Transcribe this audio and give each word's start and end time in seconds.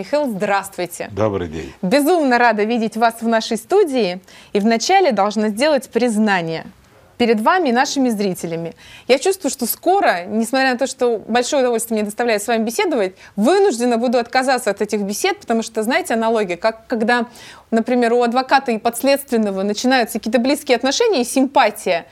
Михаил, 0.00 0.30
здравствуйте. 0.30 1.10
Добрый 1.12 1.48
день. 1.48 1.74
Безумно 1.82 2.38
рада 2.38 2.64
видеть 2.64 2.96
вас 2.96 3.16
в 3.20 3.28
нашей 3.28 3.58
студии. 3.58 4.22
И 4.54 4.60
вначале 4.60 5.12
должна 5.12 5.50
сделать 5.50 5.90
признание 5.90 6.64
перед 7.18 7.38
вами 7.42 7.68
и 7.68 7.72
нашими 7.72 8.08
зрителями. 8.08 8.74
Я 9.08 9.18
чувствую, 9.18 9.50
что 9.50 9.66
скоро, 9.66 10.24
несмотря 10.24 10.72
на 10.72 10.78
то, 10.78 10.86
что 10.86 11.18
большое 11.18 11.62
удовольствие 11.62 11.96
мне 11.96 12.06
доставляет 12.06 12.42
с 12.42 12.48
вами 12.48 12.64
беседовать, 12.64 13.12
вынуждена 13.36 13.98
буду 13.98 14.16
отказаться 14.16 14.70
от 14.70 14.80
этих 14.80 15.02
бесед, 15.02 15.38
потому 15.38 15.62
что, 15.62 15.82
знаете, 15.82 16.14
аналогия, 16.14 16.56
как 16.56 16.86
когда, 16.86 17.26
например, 17.70 18.14
у 18.14 18.22
адвоката 18.22 18.72
и 18.72 18.78
подследственного 18.78 19.62
начинаются 19.62 20.18
какие-то 20.18 20.38
близкие 20.38 20.76
отношения 20.76 21.20
и 21.20 21.24
симпатия, 21.24 22.06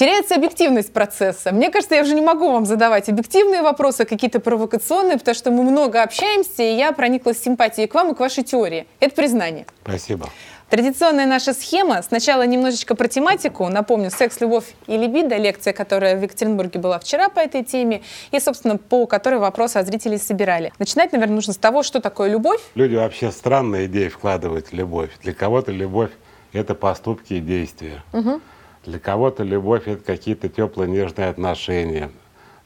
теряется 0.00 0.34
объективность 0.34 0.94
процесса. 0.94 1.52
Мне 1.52 1.70
кажется, 1.70 1.94
я 1.94 2.00
уже 2.00 2.14
не 2.14 2.22
могу 2.22 2.50
вам 2.50 2.64
задавать 2.64 3.10
объективные 3.10 3.60
вопросы, 3.60 4.06
какие-то 4.06 4.40
провокационные, 4.40 5.18
потому 5.18 5.34
что 5.34 5.50
мы 5.50 5.62
много 5.62 6.02
общаемся, 6.02 6.62
и 6.62 6.74
я 6.74 6.92
прониклась 6.92 7.38
симпатией 7.38 7.86
к 7.86 7.94
вам 7.94 8.12
и 8.12 8.14
к 8.14 8.20
вашей 8.20 8.42
теории. 8.42 8.86
Это 8.98 9.14
признание. 9.14 9.66
Спасибо. 9.82 10.30
Традиционная 10.70 11.26
наша 11.26 11.52
схема. 11.52 12.00
Сначала 12.00 12.46
немножечко 12.46 12.94
про 12.94 13.08
тематику. 13.08 13.68
Напомню, 13.68 14.10
секс, 14.10 14.40
любовь 14.40 14.64
и 14.86 14.96
либидо, 14.96 15.36
лекция, 15.36 15.74
которая 15.74 16.16
в 16.16 16.22
Екатеринбурге 16.22 16.80
была 16.80 16.98
вчера 16.98 17.28
по 17.28 17.40
этой 17.40 17.62
теме, 17.62 18.00
и, 18.30 18.40
собственно, 18.40 18.78
по 18.78 19.06
которой 19.06 19.38
вопросы 19.38 19.76
от 19.76 19.86
зрителей 19.86 20.16
собирали. 20.16 20.72
Начинать, 20.78 21.12
наверное, 21.12 21.34
нужно 21.34 21.52
с 21.52 21.58
того, 21.58 21.82
что 21.82 22.00
такое 22.00 22.30
любовь. 22.30 22.62
Люди 22.74 22.96
вообще 22.96 23.30
странные 23.30 23.84
идеи 23.84 24.08
вкладывают 24.08 24.68
в 24.68 24.72
любовь. 24.72 25.10
Для 25.22 25.34
кого-то 25.34 25.72
любовь– 25.72 26.12
это 26.54 26.74
поступки 26.74 27.34
и 27.34 27.40
действия. 27.40 28.02
Угу. 28.14 28.40
Для 28.84 28.98
кого-то 28.98 29.42
любовь– 29.42 29.82
это 29.86 30.02
какие-то 30.02 30.48
теплые 30.48 30.90
нежные 30.90 31.28
отношения, 31.28 32.10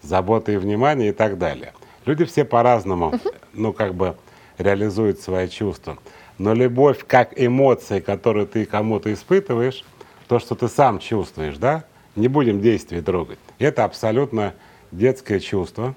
забота 0.01 0.53
и 0.53 0.57
внимание 0.57 1.09
и 1.09 1.13
так 1.13 1.39
далее. 1.39 1.73
Люди 2.05 2.25
все 2.25 2.45
по-разному, 2.45 3.19
ну, 3.53 3.73
как 3.73 3.95
бы 3.95 4.17
реализуют 4.59 5.21
свои 5.21 5.49
чувства. 5.49 5.99
Но 6.39 6.55
любовь 6.55 7.05
как 7.07 7.33
эмоция, 7.37 8.01
которую 8.01 8.47
ты 8.47 8.65
кому-то 8.65 9.13
испытываешь, 9.13 9.85
то, 10.29 10.39
что 10.39 10.55
ты 10.55 10.69
сам 10.69 11.01
чувствуешь, 11.01 11.57
да, 11.57 11.85
не 12.15 12.29
будем 12.29 12.61
действий 12.61 13.01
трогать. 13.01 13.39
Это 13.59 13.85
абсолютно 13.85 14.55
детское 14.93 15.41
чувство, 15.41 15.97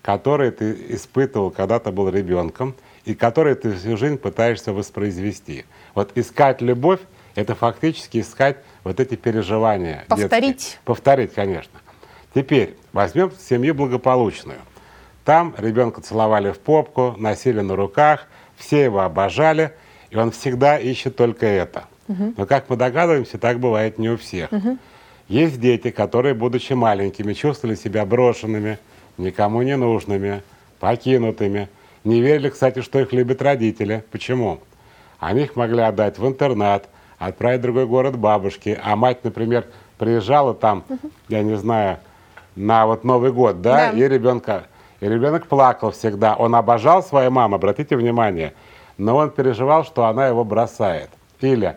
которое 0.00 0.50
ты 0.50 0.94
испытывал, 0.94 1.50
когда 1.50 1.78
ты 1.78 1.90
был 1.92 2.08
ребенком, 2.08 2.74
и 3.04 3.14
которое 3.14 3.54
ты 3.54 3.74
всю 3.74 3.98
жизнь 3.98 4.16
пытаешься 4.16 4.72
воспроизвести. 4.72 5.66
Вот 5.94 6.12
искать 6.14 6.62
любовь– 6.62 7.00
это 7.34 7.54
фактически 7.54 8.20
искать 8.20 8.58
вот 8.84 9.00
эти 9.00 9.14
переживания. 9.14 10.04
Повторить. 10.08 10.56
Детские. 10.56 10.80
Повторить, 10.84 11.34
конечно. 11.34 11.80
Теперь 12.34 12.76
возьмем 12.92 13.32
семью 13.38 13.74
благополучную. 13.74 14.58
Там 15.24 15.54
ребенка 15.56 16.00
целовали 16.00 16.50
в 16.50 16.58
попку, 16.58 17.14
носили 17.16 17.60
на 17.60 17.76
руках, 17.76 18.26
все 18.56 18.84
его 18.84 19.00
обожали, 19.00 19.72
и 20.10 20.16
он 20.16 20.30
всегда 20.30 20.78
ищет 20.78 21.16
только 21.16 21.46
это. 21.46 21.84
Угу. 22.08 22.34
Но, 22.36 22.46
как 22.46 22.68
мы 22.68 22.76
догадываемся, 22.76 23.38
так 23.38 23.60
бывает 23.60 23.98
не 23.98 24.10
у 24.10 24.16
всех. 24.16 24.50
Угу. 24.52 24.78
Есть 25.28 25.60
дети, 25.60 25.90
которые, 25.90 26.34
будучи 26.34 26.72
маленькими, 26.72 27.32
чувствовали 27.32 27.76
себя 27.76 28.04
брошенными, 28.04 28.78
никому 29.16 29.62
не 29.62 29.76
нужными, 29.76 30.42
покинутыми. 30.80 31.68
Не 32.04 32.20
верили, 32.20 32.50
кстати, 32.50 32.82
что 32.82 33.00
их 33.00 33.12
любят 33.12 33.40
родители. 33.40 34.04
Почему? 34.10 34.60
Они 35.20 35.42
их 35.42 35.54
могли 35.54 35.80
отдать 35.80 36.18
в 36.18 36.26
интернат, 36.26 36.88
отправить 37.26 37.60
в 37.60 37.62
другой 37.62 37.86
город 37.86 38.18
бабушки, 38.18 38.78
а 38.82 38.96
мать, 38.96 39.24
например, 39.24 39.66
приезжала 39.98 40.54
там, 40.54 40.84
угу. 40.88 41.10
я 41.28 41.42
не 41.42 41.56
знаю, 41.56 41.98
на 42.56 42.86
вот 42.86 43.04
Новый 43.04 43.32
год, 43.32 43.62
да, 43.62 43.90
да. 43.90 43.98
и 43.98 44.08
ребенка, 44.08 44.64
и 45.00 45.08
ребенок 45.08 45.46
плакал 45.46 45.90
всегда. 45.90 46.34
Он 46.34 46.54
обожал 46.54 47.02
свою 47.02 47.30
маму, 47.30 47.56
обратите 47.56 47.96
внимание, 47.96 48.54
но 48.98 49.16
он 49.16 49.30
переживал, 49.30 49.84
что 49.84 50.06
она 50.06 50.26
его 50.26 50.44
бросает. 50.44 51.10
Или 51.40 51.76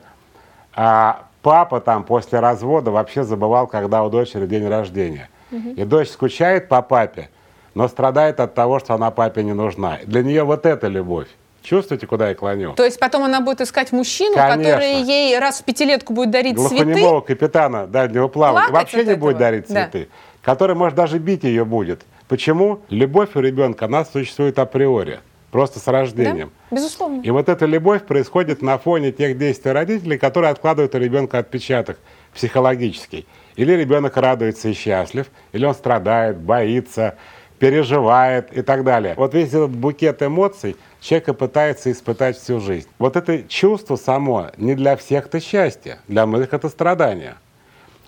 а, 0.75 1.25
папа 1.41 1.79
там 1.79 2.03
после 2.03 2.39
развода 2.39 2.91
вообще 2.91 3.23
забывал, 3.23 3.67
когда 3.67 4.03
у 4.03 4.09
дочери 4.09 4.45
день 4.45 4.67
рождения. 4.67 5.29
Угу. 5.51 5.69
И 5.69 5.83
дочь 5.85 6.09
скучает 6.09 6.67
по 6.67 6.81
папе, 6.81 7.29
но 7.73 7.87
страдает 7.87 8.39
от 8.39 8.53
того, 8.53 8.79
что 8.79 8.93
она 8.95 9.11
папе 9.11 9.43
не 9.43 9.53
нужна. 9.53 9.99
Для 10.05 10.23
нее 10.23 10.43
вот 10.43 10.65
это 10.65 10.87
любовь. 10.87 11.27
Чувствуете, 11.65 12.05
куда 12.05 12.29
я 12.29 12.35
клоню? 12.35 12.73
То 12.73 12.85
есть 12.85 12.99
потом 12.99 13.23
она 13.23 13.41
будет 13.41 13.59
искать 13.59 13.91
мужчину, 13.91 14.35
Конечно. 14.35 14.73
который 14.73 15.01
ей 15.01 15.39
раз 15.39 15.61
в 15.61 15.63
пятилетку 15.63 16.13
будет 16.13 16.29
дарить 16.29 16.55
Глухонемого 16.55 17.21
цветы? 17.21 17.33
капитана 17.33 17.87
дальнего 17.87 18.27
плавания 18.27 18.71
вообще 18.71 19.03
не 19.03 19.15
будет 19.15 19.39
дарить 19.39 19.65
цветы. 19.67 20.07
Да. 20.11 20.15
Который, 20.43 20.75
может, 20.75 20.95
даже 20.95 21.17
бить 21.17 21.43
ее 21.43 21.65
будет. 21.65 22.03
Почему? 22.27 22.81
Любовь 22.89 23.29
у 23.33 23.39
ребенка, 23.39 23.85
она 23.85 24.05
существует 24.05 24.59
априори. 24.59 25.21
Просто 25.49 25.79
с 25.79 25.87
рождением. 25.87 26.51
Да, 26.69 26.75
безусловно. 26.75 27.21
И 27.23 27.31
вот 27.31 27.49
эта 27.49 27.65
любовь 27.65 28.03
происходит 28.03 28.61
на 28.61 28.77
фоне 28.77 29.11
тех 29.11 29.35
действий 29.35 29.71
родителей, 29.71 30.19
которые 30.19 30.51
откладывают 30.51 30.93
у 30.93 30.99
ребенка 30.99 31.39
отпечаток 31.39 31.97
психологический. 32.35 33.25
Или 33.55 33.71
ребенок 33.71 34.17
радуется 34.17 34.69
и 34.69 34.73
счастлив, 34.73 35.25
или 35.51 35.65
он 35.65 35.73
страдает, 35.73 36.37
боится, 36.37 37.15
переживает 37.57 38.55
и 38.55 38.61
так 38.61 38.83
далее. 38.83 39.15
Вот 39.17 39.33
весь 39.33 39.47
этот 39.47 39.71
букет 39.71 40.21
эмоций 40.21 40.75
человек 41.05 41.29
и 41.29 41.33
пытается 41.33 41.91
испытать 41.91 42.37
всю 42.37 42.59
жизнь. 42.59 42.87
Вот 42.97 43.15
это 43.15 43.43
чувство 43.43 43.95
само 43.95 44.49
не 44.57 44.73
для 44.73 44.95
всех 44.95 45.27
это 45.27 45.39
счастье, 45.39 45.99
для 46.07 46.25
многих 46.25 46.53
это 46.53 46.67
страдание. 46.67 47.35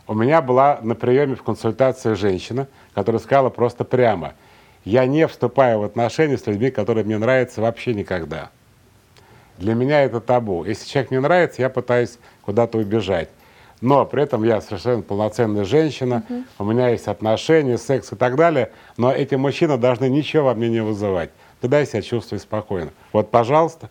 У 0.07 0.15
меня 0.15 0.41
была 0.41 0.79
на 0.81 0.95
приеме 0.95 1.35
в 1.35 1.43
консультации 1.43 2.15
женщина, 2.15 2.67
которая 2.95 3.21
сказала 3.21 3.49
просто 3.49 3.83
прямо, 3.83 4.33
я 4.83 5.05
не 5.05 5.27
вступаю 5.27 5.79
в 5.79 5.83
отношения 5.83 6.37
с 6.37 6.47
людьми, 6.47 6.71
которые 6.71 7.03
мне 7.03 7.17
нравятся 7.17 7.61
вообще 7.61 7.93
никогда. 7.93 8.49
Для 9.57 9.75
меня 9.75 10.01
это 10.01 10.19
табу. 10.19 10.63
Если 10.63 10.87
человек 10.87 11.11
мне 11.11 11.19
нравится, 11.19 11.61
я 11.61 11.69
пытаюсь 11.69 12.17
куда-то 12.41 12.77
убежать 12.77 13.29
но 13.81 14.05
при 14.05 14.23
этом 14.23 14.43
я 14.43 14.61
совершенно 14.61 15.01
полноценная 15.01 15.63
женщина, 15.63 16.23
угу. 16.27 16.43
у 16.59 16.63
меня 16.63 16.89
есть 16.89 17.07
отношения, 17.07 17.77
секс 17.77 18.11
и 18.11 18.15
так 18.15 18.35
далее, 18.35 18.71
но 18.97 19.11
эти 19.11 19.35
мужчины 19.35 19.77
должны 19.77 20.09
ничего 20.09 20.45
во 20.45 20.55
мне 20.55 20.69
не 20.69 20.81
вызывать. 20.81 21.29
Тогда 21.61 21.79
я 21.79 21.85
себя 21.85 22.01
чувствую 22.01 22.39
спокойно. 22.39 22.91
Вот, 23.13 23.31
пожалуйста. 23.31 23.89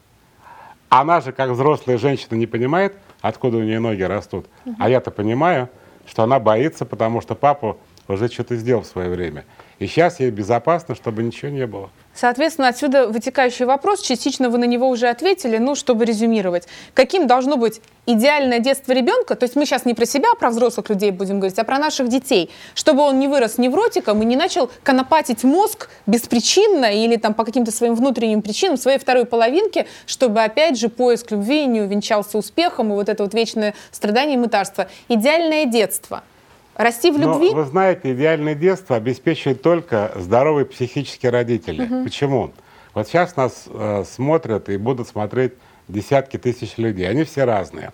Она 0.88 1.20
же, 1.20 1.32
как 1.32 1.50
взрослая 1.50 1.98
женщина, 1.98 2.36
не 2.36 2.46
понимает, 2.46 2.94
откуда 3.20 3.56
у 3.58 3.62
нее 3.62 3.80
ноги 3.80 4.02
растут. 4.02 4.46
Угу. 4.64 4.76
А 4.78 4.88
я-то 4.88 5.10
понимаю, 5.10 5.68
что 6.06 6.22
она 6.22 6.38
боится, 6.38 6.84
потому 6.86 7.20
что 7.20 7.34
папу 7.34 7.78
уже 8.08 8.28
что-то 8.28 8.56
сделал 8.56 8.82
в 8.82 8.86
свое 8.86 9.08
время. 9.08 9.44
И 9.78 9.86
сейчас 9.86 10.20
ей 10.20 10.30
безопасно, 10.30 10.94
чтобы 10.94 11.22
ничего 11.22 11.50
не 11.50 11.66
было. 11.66 11.90
Соответственно, 12.14 12.68
отсюда 12.68 13.08
вытекающий 13.08 13.66
вопрос, 13.66 14.00
частично 14.00 14.48
вы 14.48 14.56
на 14.56 14.64
него 14.64 14.88
уже 14.88 15.08
ответили, 15.08 15.58
ну, 15.58 15.74
чтобы 15.74 16.06
резюмировать. 16.06 16.66
Каким 16.94 17.26
должно 17.26 17.58
быть 17.58 17.82
идеальное 18.06 18.58
детство 18.58 18.92
ребенка, 18.92 19.34
то 19.34 19.44
есть 19.44 19.54
мы 19.54 19.66
сейчас 19.66 19.84
не 19.84 19.92
про 19.92 20.06
себя, 20.06 20.30
а 20.32 20.34
про 20.34 20.48
взрослых 20.48 20.88
людей 20.88 21.10
будем 21.10 21.40
говорить, 21.40 21.58
а 21.58 21.64
про 21.64 21.78
наших 21.78 22.08
детей, 22.08 22.50
чтобы 22.74 23.02
он 23.02 23.18
не 23.18 23.28
вырос 23.28 23.58
невротиком 23.58 24.22
и 24.22 24.24
не 24.24 24.36
начал 24.36 24.70
конопатить 24.82 25.44
мозг 25.44 25.90
беспричинно 26.06 26.86
или 26.86 27.16
там 27.16 27.34
по 27.34 27.44
каким-то 27.44 27.70
своим 27.70 27.94
внутренним 27.94 28.40
причинам 28.40 28.78
своей 28.78 28.98
второй 28.98 29.26
половинки, 29.26 29.86
чтобы 30.06 30.42
опять 30.42 30.78
же 30.78 30.88
поиск 30.88 31.32
любви 31.32 31.66
не 31.66 31.82
увенчался 31.82 32.38
успехом 32.38 32.92
и 32.92 32.94
вот 32.94 33.10
это 33.10 33.24
вот 33.24 33.34
вечное 33.34 33.74
страдание 33.90 34.36
и 34.36 34.38
мытарство. 34.38 34.88
Идеальное 35.08 35.66
детство– 35.66 36.24
Расти 36.76 37.10
в 37.10 37.18
любви? 37.18 37.50
Но, 37.50 37.56
вы 37.56 37.64
знаете, 37.64 38.12
идеальное 38.12 38.54
детство 38.54 38.96
обеспечивает 38.96 39.62
только 39.62 40.12
здоровые 40.16 40.66
психические 40.66 41.32
родители. 41.32 41.84
Угу. 41.84 42.04
Почему? 42.04 42.52
Вот 42.92 43.08
сейчас 43.08 43.34
нас 43.36 43.64
э, 43.66 44.04
смотрят 44.06 44.68
и 44.68 44.76
будут 44.76 45.08
смотреть 45.08 45.54
десятки 45.88 46.36
тысяч 46.36 46.76
людей. 46.76 47.08
Они 47.08 47.24
все 47.24 47.44
разные. 47.44 47.92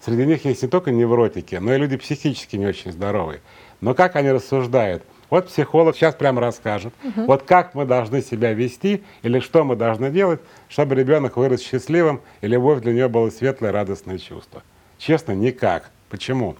Среди 0.00 0.24
них 0.26 0.44
есть 0.44 0.62
не 0.62 0.68
только 0.68 0.92
невротики, 0.92 1.56
но 1.56 1.74
и 1.74 1.78
люди 1.78 1.96
психически 1.96 2.56
не 2.56 2.66
очень 2.66 2.92
здоровые. 2.92 3.40
Но 3.80 3.94
как 3.94 4.16
они 4.16 4.30
рассуждают? 4.30 5.02
Вот 5.28 5.46
психолог 5.46 5.94
сейчас 5.94 6.14
прямо 6.14 6.40
расскажет, 6.40 6.92
угу. 7.04 7.26
вот 7.26 7.42
как 7.42 7.74
мы 7.74 7.84
должны 7.84 8.22
себя 8.22 8.52
вести 8.52 9.04
или 9.22 9.40
что 9.40 9.64
мы 9.64 9.76
должны 9.76 10.10
делать, 10.10 10.40
чтобы 10.68 10.94
ребенок 10.94 11.36
вырос 11.36 11.62
счастливым 11.62 12.20
и 12.40 12.46
любовь 12.46 12.80
для 12.80 12.92
него 12.92 13.08
было 13.08 13.30
светлое, 13.30 13.72
радостное 13.72 14.18
чувство. 14.18 14.62
Честно, 14.98 15.32
никак. 15.32 15.90
Почему? 16.08 16.56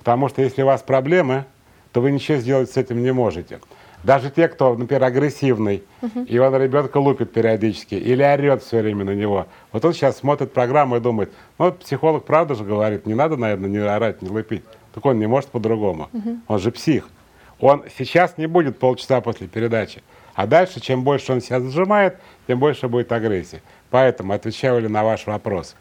Потому 0.00 0.30
что 0.30 0.42
если 0.42 0.62
у 0.62 0.66
вас 0.66 0.82
проблемы, 0.82 1.44
то 1.92 2.00
вы 2.00 2.10
ничего 2.10 2.38
сделать 2.38 2.70
с 2.70 2.76
этим 2.76 3.02
не 3.02 3.12
можете. 3.12 3.60
Даже 4.02 4.30
те, 4.30 4.48
кто, 4.48 4.74
например, 4.74 5.04
агрессивный, 5.04 5.82
uh-huh. 6.00 6.24
и 6.24 6.38
он 6.38 6.56
ребенка 6.56 6.96
лупит 6.96 7.34
периодически, 7.34 7.96
или 7.96 8.22
орет 8.22 8.62
все 8.62 8.80
время 8.80 9.04
на 9.04 9.10
него. 9.10 9.46
Вот 9.72 9.84
он 9.84 9.92
сейчас 9.92 10.16
смотрит 10.16 10.54
программу 10.54 10.96
и 10.96 11.00
думает, 11.00 11.30
ну, 11.58 11.66
вот 11.66 11.80
психолог 11.80 12.24
правда 12.24 12.54
же 12.54 12.64
говорит, 12.64 13.04
не 13.04 13.12
надо, 13.12 13.36
наверное, 13.36 13.68
не 13.68 13.78
орать, 13.78 14.22
не 14.22 14.30
лупить. 14.30 14.64
Так 14.94 15.04
он 15.04 15.18
не 15.18 15.26
может 15.26 15.50
по-другому. 15.50 16.08
Uh-huh. 16.12 16.38
Он 16.48 16.58
же 16.58 16.72
псих. 16.72 17.08
Он 17.60 17.84
сейчас 17.98 18.38
не 18.38 18.46
будет 18.46 18.78
полчаса 18.78 19.20
после 19.20 19.48
передачи. 19.48 20.02
А 20.34 20.46
дальше, 20.46 20.80
чем 20.80 21.04
больше 21.04 21.32
он 21.32 21.42
себя 21.42 21.60
зажимает, 21.60 22.16
тем 22.46 22.58
больше 22.58 22.88
будет 22.88 23.12
агрессии. 23.12 23.60
Поэтому, 23.90 24.32
отвечаю 24.32 24.80
ли 24.80 24.88
на 24.88 25.04
ваш 25.04 25.26
вопрос, 25.26 25.76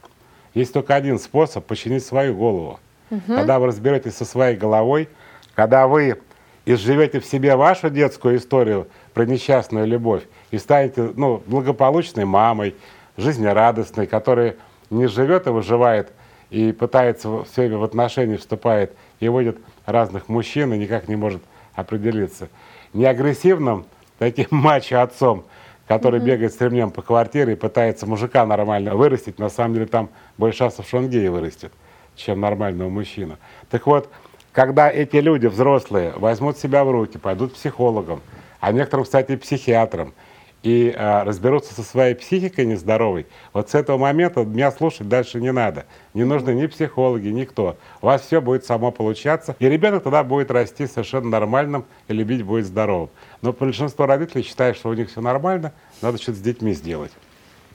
есть 0.54 0.74
только 0.74 0.94
один 0.94 1.20
способ 1.20 1.66
починить 1.66 2.04
свою 2.04 2.36
голову– 2.36 2.82
Угу. 3.10 3.22
Когда 3.28 3.60
вы 3.60 3.68
разберетесь 3.68 4.16
со 4.16 4.26
своей 4.26 4.56
головой, 4.56 5.10
когда 5.56 5.88
вы 5.88 6.20
изживете 6.66 7.20
в 7.20 7.26
себе 7.26 7.56
вашу 7.56 7.90
детскую 7.90 8.38
историю 8.38 8.88
про 9.14 9.26
несчастную 9.26 9.88
любовь 9.88 10.24
и 10.52 10.58
станете 10.58 11.12
ну, 11.16 11.42
благополучной 11.46 12.26
мамой, 12.26 12.76
жизнерадостной, 13.18 14.08
которая 14.08 14.56
не 14.90 15.08
живет 15.08 15.48
и 15.48 15.50
выживает, 15.50 16.12
и 16.50 16.72
пытается 16.72 17.44
все 17.44 17.62
время 17.62 17.78
в 17.78 17.84
отношения 17.84 18.38
вступает 18.38 18.96
и 19.20 19.28
водит 19.28 19.58
разных 19.86 20.30
мужчин 20.30 20.74
и 20.74 20.78
никак 20.78 21.08
не 21.08 21.16
может 21.16 21.42
определиться. 21.76 22.50
Не 22.94 23.06
агрессивным 23.06 23.86
таким 24.18 24.48
мачо-отцом, 24.52 25.46
который 25.88 26.20
mm-hmm. 26.20 26.24
бегает 26.24 26.54
с 26.54 26.62
ремнем 26.62 26.92
по 26.92 27.02
квартире 27.02 27.54
и 27.54 27.56
пытается 27.56 28.06
мужика 28.06 28.46
нормально 28.46 28.96
вырастить, 28.96 29.40
на 29.40 29.50
самом 29.50 29.76
деле 29.76 29.86
там 29.86 30.10
больше 30.38 30.60
шансов, 30.60 30.88
что 30.88 30.98
он 30.98 31.10
гея 31.10 31.32
вырастет, 31.32 31.72
чем 32.20 32.42
нормального 32.42 32.90
мужчину. 32.90 33.38
Так 33.70 33.88
вот, 33.88 34.10
когда 34.52 34.90
эти 34.92 35.18
люди, 35.18 35.48
взрослые, 35.48 36.14
возьмут 36.16 36.58
себя 36.58 36.84
в 36.84 36.92
руки, 36.92 37.18
пойдут 37.18 37.54
к 37.54 37.56
психологам, 37.56 38.22
а 38.60 38.72
некоторым, 38.72 39.06
кстати, 39.06 39.34
и 39.34 39.36
психиатрам, 39.38 40.14
и 40.64 40.94
э, 40.94 41.24
разберутся 41.24 41.74
со 41.74 41.84
своей 41.84 42.16
психикой 42.16 42.66
нездоровой, 42.66 43.28
вот 43.54 43.70
с 43.70 43.76
этого 43.76 43.98
момента 43.98 44.44
меня 44.44 44.72
слушать 44.72 45.08
дальше 45.08 45.40
не 45.40 45.54
надо. 45.54 45.86
Не 46.14 46.26
нужны 46.26 46.52
ни 46.52 46.68
психологи, 46.68 47.30
никто. 47.30 47.78
У 48.02 48.08
вас 48.08 48.24
все 48.24 48.42
будет 48.42 48.66
само 48.66 48.92
получаться, 48.92 49.56
и 49.60 49.70
ребенок 49.70 50.04
тогда 50.04 50.24
будет 50.24 50.52
расти 50.52 50.88
совершенно 50.88 51.30
нормальным 51.30 51.86
и 52.10 52.14
любить 52.14 52.44
будет 52.44 52.66
здоровым. 52.66 53.10
Но 53.42 53.54
большинство 53.54 54.06
родителей 54.06 54.44
считают, 54.44 54.76
что 54.76 54.90
у 54.90 54.94
них 54.94 55.10
все 55.10 55.22
нормально, 55.22 55.72
надо 56.02 56.18
что-то 56.18 56.40
с 56.40 56.42
детьми 56.42 56.74
сделать. 56.74 57.12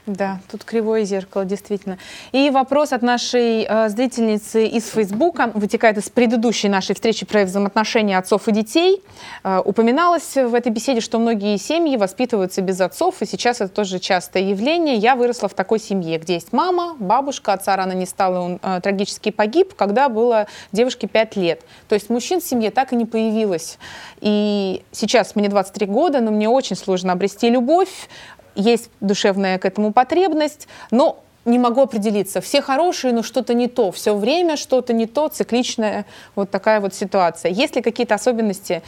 Да, 0.05 0.39
тут 0.51 0.63
кривое 0.63 1.03
зеркало, 1.03 1.45
действительно. 1.45 1.97
И 2.31 2.51
вопрос 2.51 2.93
от 2.93 3.01
нашей 3.01 3.65
э, 3.67 3.89
зрительницы 3.89 4.67
из 4.67 4.87
Фейсбука, 4.89 5.49
вытекает 5.55 5.97
из 5.97 6.11
предыдущей 6.11 6.69
нашей 6.69 6.93
встречи 6.93 7.25
про 7.25 7.43
взаимоотношения 7.43 8.19
отцов 8.19 8.47
и 8.47 8.51
детей. 8.51 9.01
Э, 9.43 9.61
упоминалось 9.65 10.35
в 10.35 10.53
этой 10.53 10.71
беседе, 10.71 11.01
что 11.01 11.17
многие 11.17 11.57
семьи 11.57 11.97
воспитываются 11.97 12.61
без 12.61 12.81
отцов, 12.81 13.23
и 13.23 13.25
сейчас 13.25 13.61
это 13.61 13.69
тоже 13.69 13.97
частое 13.97 14.43
явление. 14.43 14.95
Я 14.95 15.15
выросла 15.15 15.49
в 15.49 15.55
такой 15.55 15.79
семье, 15.79 16.19
где 16.19 16.35
есть 16.35 16.53
мама, 16.53 16.95
бабушка, 16.99 17.53
отца 17.53 17.75
рано 17.75 17.93
не 17.93 18.05
стало, 18.05 18.41
он 18.41 18.59
э, 18.61 18.81
трагически 18.83 19.31
погиб, 19.31 19.73
когда 19.73 20.07
было 20.07 20.45
девушке 20.71 21.07
5 21.07 21.35
лет. 21.35 21.61
То 21.89 21.95
есть 21.95 22.11
мужчин 22.11 22.41
в 22.41 22.43
семье 22.43 22.69
так 22.69 22.93
и 22.93 22.95
не 22.95 23.05
появилось. 23.05 23.79
И 24.21 24.83
сейчас 24.91 25.35
мне 25.35 25.49
23 25.49 25.87
года, 25.87 26.21
но 26.21 26.29
мне 26.29 26.47
очень 26.47 26.75
сложно 26.75 27.13
обрести 27.13 27.49
любовь, 27.49 28.07
есть 28.55 28.89
душевная 29.01 29.57
к 29.59 29.65
этому 29.65 29.93
потребность, 29.93 30.67
но 30.91 31.21
не 31.45 31.59
могу 31.59 31.81
определиться. 31.81 32.41
Все 32.41 32.61
хорошие, 32.61 33.13
но 33.13 33.23
что-то 33.23 33.53
не 33.53 33.67
то. 33.67 33.91
Все 33.91 34.15
время 34.15 34.57
что-то 34.57 34.93
не 34.93 35.05
то, 35.05 35.27
цикличная 35.27 36.05
вот 36.35 36.49
такая 36.49 36.79
вот 36.81 36.93
ситуация. 36.93 37.51
Есть 37.51 37.75
ли 37.75 37.81
какие-то 37.81 38.15
особенности, 38.15 38.81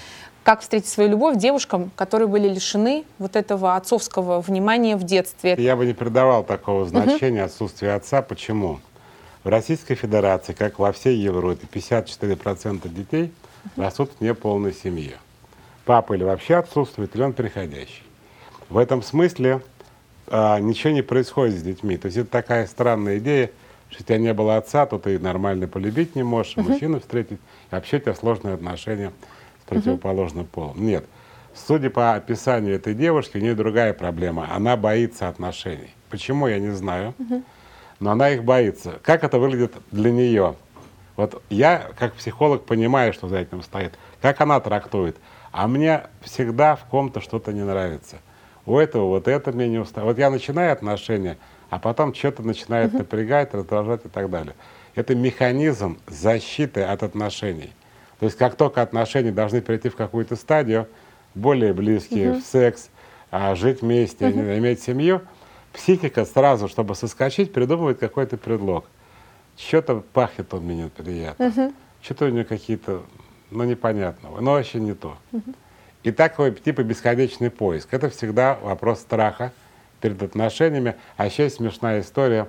как 0.44 0.62
встретить 0.62 0.90
свою 0.90 1.12
любовь 1.12 1.38
девушкам, 1.38 1.92
которые 1.96 2.28
были 2.28 2.48
лишены 2.48 3.06
вот 3.20 3.36
этого 3.36 3.76
отцовского 3.76 4.42
внимания 4.42 4.96
в 4.96 5.04
детстве? 5.04 5.56
Я 5.58 5.76
бы 5.76 5.86
не 5.86 5.94
придавал 5.94 6.44
такого 6.44 6.86
значения 6.86 7.42
угу. 7.42 7.46
отсутствию 7.46 7.96
отца. 7.96 8.22
Почему? 8.22 8.80
В 9.44 9.50
Российской 9.50 9.96
Федерации, 9.96 10.54
как 10.54 10.80
во 10.80 10.92
всей 10.92 11.18
Европе, 11.18 11.68
54% 11.72 12.90
детей 12.90 13.32
угу. 13.66 13.84
растут 13.84 14.12
в 14.18 14.24
неполной 14.24 14.74
семье. 14.74 15.18
Папа 15.86 16.14
или 16.14 16.24
вообще 16.24 16.56
отсутствует, 16.56 17.16
или 17.16 17.22
он 17.22 17.34
приходящий. 17.34 18.07
В 18.70 18.78
этом 18.78 19.02
смысле 19.02 19.62
а, 20.28 20.60
ничего 20.60 20.92
не 20.92 21.02
происходит 21.02 21.60
с 21.60 21.62
детьми. 21.62 21.98
То 21.98 22.08
есть 22.08 22.18
это 22.18 22.30
такая 22.30 22.68
странная 22.68 23.20
идея, 23.20 23.52
что 23.90 24.04
у 24.04 24.06
тебя 24.06 24.18
не 24.18 24.34
было 24.34 24.58
отца, 24.58 24.86
то 24.86 25.00
ты 25.00 25.18
нормально 25.20 25.68
полюбить 25.68 26.16
не 26.16 26.24
можешь, 26.24 26.58
uh-huh. 26.58 26.70
мужчину 26.70 27.00
встретить, 27.00 27.40
и 27.72 27.76
вообще 27.76 27.98
у 27.98 28.00
тебя 28.02 28.14
сложные 28.14 28.56
отношения 28.56 29.14
с 29.64 29.70
противоположным 29.70 30.44
uh-huh. 30.44 30.50
полом. 30.50 30.86
Нет. 30.86 31.06
Судя 31.56 31.90
по 31.90 32.14
описанию 32.14 32.76
этой 32.76 32.94
девушки, 32.94 33.38
у 33.38 33.40
нее 33.40 33.56
другая 33.56 33.94
проблема. 33.94 34.54
Она 34.54 34.76
боится 34.76 35.30
отношений. 35.30 35.90
Почему, 36.10 36.48
я 36.48 36.60
не 36.60 36.72
знаю. 36.72 37.14
Uh-huh. 37.18 37.44
Но 38.00 38.12
она 38.12 38.30
их 38.30 38.44
боится. 38.44 39.00
Как 39.02 39.24
это 39.24 39.40
выглядит 39.40 39.74
для 39.92 40.12
нее? 40.12 40.56
Вот 41.16 41.42
я, 41.50 41.90
как 41.98 42.14
психолог, 42.14 42.66
понимаю, 42.66 43.12
что 43.12 43.28
за 43.28 43.38
этим 43.38 43.64
стоит. 43.64 43.98
Как 44.22 44.40
она 44.40 44.60
трактует. 44.60 45.18
А 45.52 45.68
мне 45.68 46.04
всегда 46.22 46.76
в 46.76 46.84
ком-то 46.86 47.22
что-то 47.22 47.54
не 47.54 47.64
нравится 47.64 48.18
у 48.68 48.78
этого 48.78 49.08
вот 49.08 49.28
это 49.30 49.52
мне 49.54 49.68
не 49.70 49.80
устраивает. 49.80 50.18
Вот 50.18 50.20
я 50.20 50.30
начинаю 50.30 50.74
отношения, 50.74 51.38
а 51.70 51.80
потом 51.80 52.14
что-то 52.14 52.44
начинает 52.44 52.94
uh-huh. 52.94 53.00
напрягать, 53.00 53.54
раздражать 53.54 54.06
и 54.06 54.10
так 54.10 54.30
далее. 54.30 54.56
Это 54.94 55.16
механизм 55.16 55.98
защиты 56.06 56.82
от 56.84 57.02
отношений. 57.02 57.72
То 58.20 58.26
есть 58.26 58.38
как 58.38 58.56
только 58.56 58.82
отношения 58.82 59.32
должны 59.32 59.62
перейти 59.62 59.88
в 59.88 59.96
какую-то 59.96 60.36
стадию, 60.36 60.88
более 61.34 61.74
близкие, 61.74 62.34
uh-huh. 62.34 62.42
в 62.42 62.46
секс, 62.46 62.90
а, 63.32 63.56
жить 63.56 63.82
вместе, 63.82 64.26
uh-huh. 64.26 64.58
иметь 64.58 64.84
семью, 64.84 65.22
психика 65.72 66.26
сразу, 66.26 66.68
чтобы 66.68 66.94
соскочить, 66.94 67.54
придумывает 67.54 68.00
какой-то 68.00 68.36
предлог. 68.36 68.86
Что-то 69.56 70.04
пахнет 70.12 70.54
он 70.54 70.64
мне 70.64 70.84
неприятно. 70.84 71.44
Uh-huh. 71.44 71.74
Что-то 72.02 72.26
у 72.26 72.30
него 72.30 72.44
какие-то, 72.44 73.04
ну, 73.50 73.64
непонятного. 73.64 74.42
Но 74.42 74.52
вообще 74.52 74.82
не 74.82 74.94
то. 74.94 75.16
Uh-huh. 75.32 75.56
И 76.08 76.12
такой 76.12 76.54
типа 76.54 76.84
бесконечный 76.84 77.50
поиск. 77.50 77.90
Это 77.94 78.10
всегда 78.10 78.58
вопрос 78.62 79.02
страха 79.02 79.52
перед 80.00 80.24
отношениями. 80.24 80.96
А 81.18 81.26
еще 81.26 81.44
есть 81.44 81.58
смешная 81.58 82.00
история, 82.00 82.48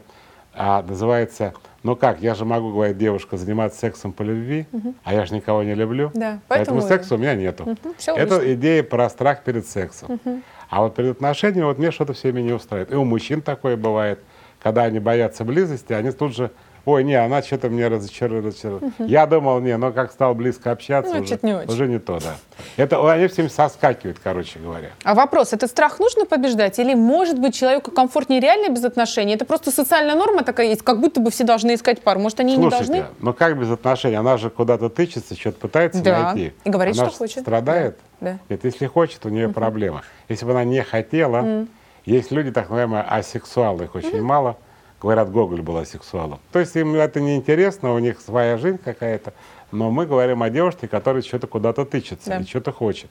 а, 0.54 0.80
называется 0.82 1.54
«Ну 1.82 1.96
как, 1.96 2.20
я 2.20 2.36
же 2.36 2.44
могу, 2.44 2.70
говорит 2.70 2.98
девушка, 2.98 3.36
заниматься 3.36 3.80
сексом 3.80 4.12
по 4.12 4.22
любви, 4.22 4.68
угу. 4.70 4.94
а 5.02 5.12
я 5.12 5.26
же 5.26 5.34
никого 5.34 5.64
не 5.64 5.74
люблю, 5.74 6.12
да, 6.14 6.38
поэтому, 6.46 6.78
поэтому 6.78 6.82
секса 6.82 7.16
у 7.16 7.18
меня 7.18 7.34
нету». 7.34 7.64
Угу, 7.64 7.94
Это 8.14 8.36
лишнее. 8.36 8.54
идея 8.54 8.82
про 8.84 9.10
страх 9.10 9.42
перед 9.42 9.66
сексом. 9.66 10.20
Угу. 10.24 10.40
А 10.70 10.82
вот 10.82 10.94
перед 10.94 11.16
отношениями 11.16 11.64
вот 11.64 11.78
мне 11.78 11.90
что-то 11.90 12.12
все 12.12 12.30
меня 12.30 12.46
не 12.46 12.52
устраивает. 12.52 12.92
И 12.92 12.94
у 12.94 13.02
мужчин 13.02 13.42
такое 13.42 13.76
бывает, 13.76 14.20
когда 14.62 14.84
они 14.84 15.00
боятся 15.00 15.44
близости, 15.44 15.92
они 15.92 16.12
тут 16.12 16.36
же 16.36 16.52
ой, 16.88 17.04
не, 17.04 17.14
она 17.14 17.42
что-то 17.42 17.68
мне 17.68 17.86
разочаровала. 17.88 18.48
Угу. 18.48 19.04
Я 19.06 19.26
думал, 19.26 19.60
не, 19.60 19.76
но 19.76 19.92
как 19.92 20.10
стал 20.10 20.34
близко 20.34 20.70
общаться, 20.70 21.14
ну, 21.14 21.22
уже, 21.22 21.38
не 21.42 21.54
очень. 21.54 21.70
уже 21.70 21.86
не 21.86 21.98
то, 21.98 22.18
да. 22.18 22.36
Это 22.76 23.12
они 23.12 23.28
всем 23.28 23.50
соскакивают, 23.50 24.18
короче 24.22 24.58
говоря. 24.58 24.90
А 25.04 25.14
вопрос, 25.14 25.52
этот 25.52 25.70
страх 25.70 25.98
нужно 25.98 26.24
побеждать? 26.24 26.78
Или, 26.78 26.94
может 26.94 27.38
быть, 27.38 27.54
человеку 27.54 27.90
комфортнее 27.90 28.40
реально 28.40 28.72
без 28.72 28.84
отношений? 28.84 29.34
Это 29.34 29.44
просто 29.44 29.70
социальная 29.70 30.14
норма 30.14 30.44
такая 30.44 30.68
есть, 30.68 30.82
как 30.82 31.00
будто 31.00 31.20
бы 31.20 31.30
все 31.30 31.44
должны 31.44 31.74
искать 31.74 32.00
пару. 32.00 32.20
Может, 32.20 32.40
они 32.40 32.54
Слушайте, 32.54 32.92
не 32.92 33.00
должны? 33.00 33.14
ну 33.20 33.34
как 33.34 33.58
без 33.58 33.70
отношений? 33.70 34.16
Она 34.16 34.38
же 34.38 34.48
куда-то 34.48 34.88
тычется, 34.88 35.34
что-то 35.34 35.60
пытается 35.60 36.02
да. 36.02 36.32
найти. 36.32 36.54
и 36.64 36.70
говорит, 36.70 36.98
она 36.98 37.10
что 37.10 37.18
хочет. 37.18 37.42
страдает. 37.42 37.98
Да. 38.20 38.32
Да. 38.32 38.38
Нет, 38.48 38.64
если 38.64 38.86
хочет, 38.86 39.24
у 39.26 39.28
нее 39.28 39.46
угу. 39.46 39.54
проблема. 39.54 40.02
Если 40.28 40.44
бы 40.44 40.52
она 40.52 40.64
не 40.64 40.82
хотела, 40.82 41.40
угу. 41.40 41.68
есть 42.04 42.30
люди, 42.30 42.50
так 42.50 42.64
называемые 42.64 43.02
асексуалы, 43.02 43.84
их 43.84 43.94
очень 43.94 44.18
угу. 44.18 44.24
мало– 44.24 44.56
Говорят, 45.00 45.30
Гоголь 45.30 45.62
был 45.62 45.76
асексуалом. 45.76 46.40
То 46.52 46.58
есть 46.58 46.74
им 46.76 46.94
это 46.94 47.20
не 47.20 47.36
интересно, 47.36 47.94
у 47.94 47.98
них 47.98 48.20
своя 48.20 48.58
жизнь 48.58 48.78
какая-то. 48.78 49.32
Но 49.70 49.90
мы 49.90 50.06
говорим 50.06 50.42
о 50.42 50.50
девушке, 50.50 50.88
которая 50.88 51.22
что-то 51.22 51.46
куда-то 51.46 51.84
тычется 51.84 52.30
да. 52.30 52.38
и 52.38 52.44
что-то 52.44 52.72
хочет. 52.72 53.10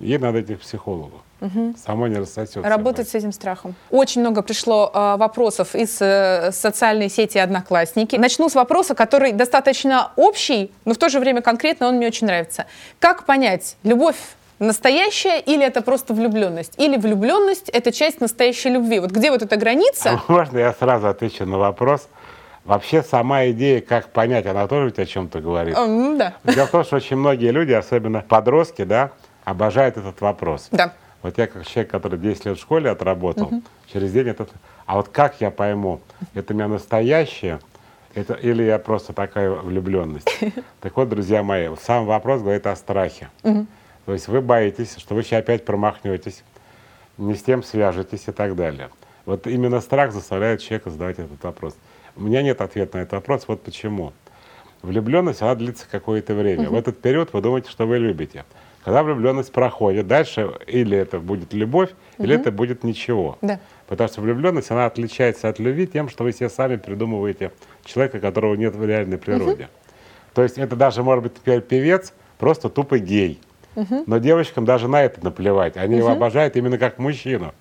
Ей 0.00 0.18
надо 0.18 0.40
идти 0.40 0.54
к 0.54 0.60
психологу. 0.60 1.22
Угу. 1.40 1.74
Само 1.84 2.06
не 2.08 2.16
рассосется. 2.16 2.62
Работать 2.62 3.08
с 3.08 3.14
этим 3.14 3.32
страхом. 3.32 3.74
Очень 3.90 4.22
много 4.22 4.42
пришло 4.42 4.90
э, 4.92 5.16
вопросов 5.16 5.74
из 5.74 6.00
э, 6.00 6.50
социальной 6.52 7.08
сети 7.08 7.38
«Одноклассники». 7.38 8.16
Начну 8.16 8.48
с 8.48 8.54
вопроса, 8.54 8.94
который 8.94 9.32
достаточно 9.32 10.12
общий, 10.16 10.72
но 10.84 10.94
в 10.94 10.98
то 10.98 11.08
же 11.08 11.20
время 11.20 11.42
конкретно 11.42 11.88
он 11.88 11.96
мне 11.96 12.08
очень 12.08 12.26
нравится. 12.26 12.66
Как 12.98 13.24
понять, 13.24 13.76
любовь 13.82 14.16
настоящая 14.58 15.40
или 15.40 15.64
это 15.64 15.82
просто 15.82 16.14
влюбленность? 16.14 16.74
Или 16.78 16.96
влюбленность— 16.96 17.68
это 17.72 17.92
часть 17.92 18.20
настоящей 18.20 18.70
любви? 18.70 19.00
Вот 19.00 19.10
где 19.10 19.30
вот 19.30 19.42
эта 19.42 19.56
граница? 19.56 20.20
А 20.26 20.32
можно 20.32 20.58
я 20.58 20.72
сразу 20.72 21.08
отвечу 21.08 21.46
на 21.46 21.58
вопрос? 21.58 22.08
Вообще 22.64 23.02
сама 23.02 23.46
идея, 23.46 23.80
как 23.80 24.10
понять, 24.10 24.46
она 24.46 24.66
тоже 24.66 24.86
ведь 24.86 24.98
о 24.98 25.06
чем-то 25.06 25.40
говорит. 25.40 25.74
Mm, 25.74 26.18
да. 26.18 26.34
Дело 26.44 26.66
в 26.66 26.70
том, 26.70 26.84
что 26.84 26.96
очень 26.96 27.16
многие 27.16 27.50
люди, 27.50 27.72
особенно 27.72 28.20
подростки, 28.20 28.84
да, 28.84 29.12
обожают 29.44 29.96
этот 29.96 30.20
вопрос. 30.20 30.68
Да. 30.70 30.92
Вот 31.22 31.38
я 31.38 31.46
как 31.46 31.66
человек, 31.66 31.90
который 31.90 32.18
10 32.18 32.44
лет 32.44 32.58
в 32.58 32.60
школе 32.60 32.90
отработал, 32.90 33.46
угу. 33.46 33.62
через 33.92 34.12
день 34.12 34.28
этот... 34.28 34.50
А 34.86 34.96
вот 34.96 35.08
как 35.08 35.40
я 35.40 35.50
пойму, 35.50 36.00
это 36.34 36.52
у 36.52 36.56
меня 36.56 36.68
настоящее, 36.68 37.58
это, 38.14 38.34
или 38.34 38.62
я 38.62 38.78
просто 38.78 39.12
такая 39.12 39.50
влюбленность? 39.50 40.28
Так 40.80 40.96
вот, 40.96 41.08
друзья 41.08 41.42
мои, 41.42 41.68
сам 41.82 42.06
вопрос 42.06 42.42
говорит 42.42 42.66
о 42.66 42.76
страхе. 42.76 43.30
То 44.08 44.14
есть 44.14 44.26
вы 44.26 44.40
боитесь, 44.40 44.96
что 44.96 45.14
вы 45.14 45.22
сейчас 45.22 45.40
опять 45.40 45.66
промахнетесь, 45.66 46.42
не 47.18 47.34
с 47.34 47.42
тем 47.42 47.62
свяжетесь 47.62 48.26
и 48.26 48.32
так 48.32 48.56
далее. 48.56 48.88
Вот 49.26 49.46
именно 49.46 49.82
страх 49.82 50.12
заставляет 50.12 50.62
человека 50.62 50.88
задавать 50.88 51.18
этот 51.18 51.44
вопрос. 51.44 51.76
У 52.16 52.22
меня 52.22 52.40
нет 52.40 52.62
ответа 52.62 52.96
на 52.96 53.02
этот 53.02 53.12
вопрос, 53.12 53.44
вот 53.48 53.62
почему. 53.62 54.14
Влюбленность, 54.80 55.42
она 55.42 55.54
длится 55.54 55.84
какое-то 55.90 56.32
время. 56.32 56.68
Угу. 56.68 56.74
В 56.74 56.78
этот 56.78 57.02
период 57.02 57.34
вы 57.34 57.42
думаете, 57.42 57.68
что 57.68 57.86
вы 57.86 57.98
любите. 57.98 58.46
Когда 58.82 59.02
влюбленность 59.02 59.52
проходит, 59.52 60.06
дальше 60.06 60.52
или 60.66 60.96
это 60.96 61.18
будет 61.18 61.52
любовь, 61.52 61.90
угу. 62.16 62.24
или 62.24 62.34
это 62.34 62.50
будет 62.50 62.84
ничего. 62.84 63.36
Да. 63.42 63.60
Потому 63.88 64.08
что 64.08 64.22
влюбленность, 64.22 64.70
она 64.70 64.86
отличается 64.86 65.50
от 65.50 65.58
любви 65.58 65.86
тем, 65.86 66.08
что 66.08 66.24
вы 66.24 66.32
себе 66.32 66.48
сами 66.48 66.76
придумываете 66.76 67.52
человека, 67.84 68.20
которого 68.20 68.54
нет 68.54 68.74
в 68.74 68.82
реальной 68.82 69.18
природе. 69.18 69.64
Угу. 69.64 70.32
То 70.32 70.42
есть 70.44 70.56
это 70.56 70.76
даже 70.76 71.02
может 71.02 71.24
быть 71.24 71.34
теперь 71.34 71.60
певец, 71.60 72.14
просто 72.38 72.70
тупо 72.70 72.98
гей 72.98 73.38
Но 74.06 74.18
девочкам 74.18 74.64
даже 74.64 74.88
на 74.88 75.02
это 75.02 75.22
наплевать. 75.24 75.76
Они 75.76 75.96
его 75.96 76.10
обожают 76.10 76.56
именно 76.56 76.78
как 76.78 76.98
мужчину. 76.98 77.52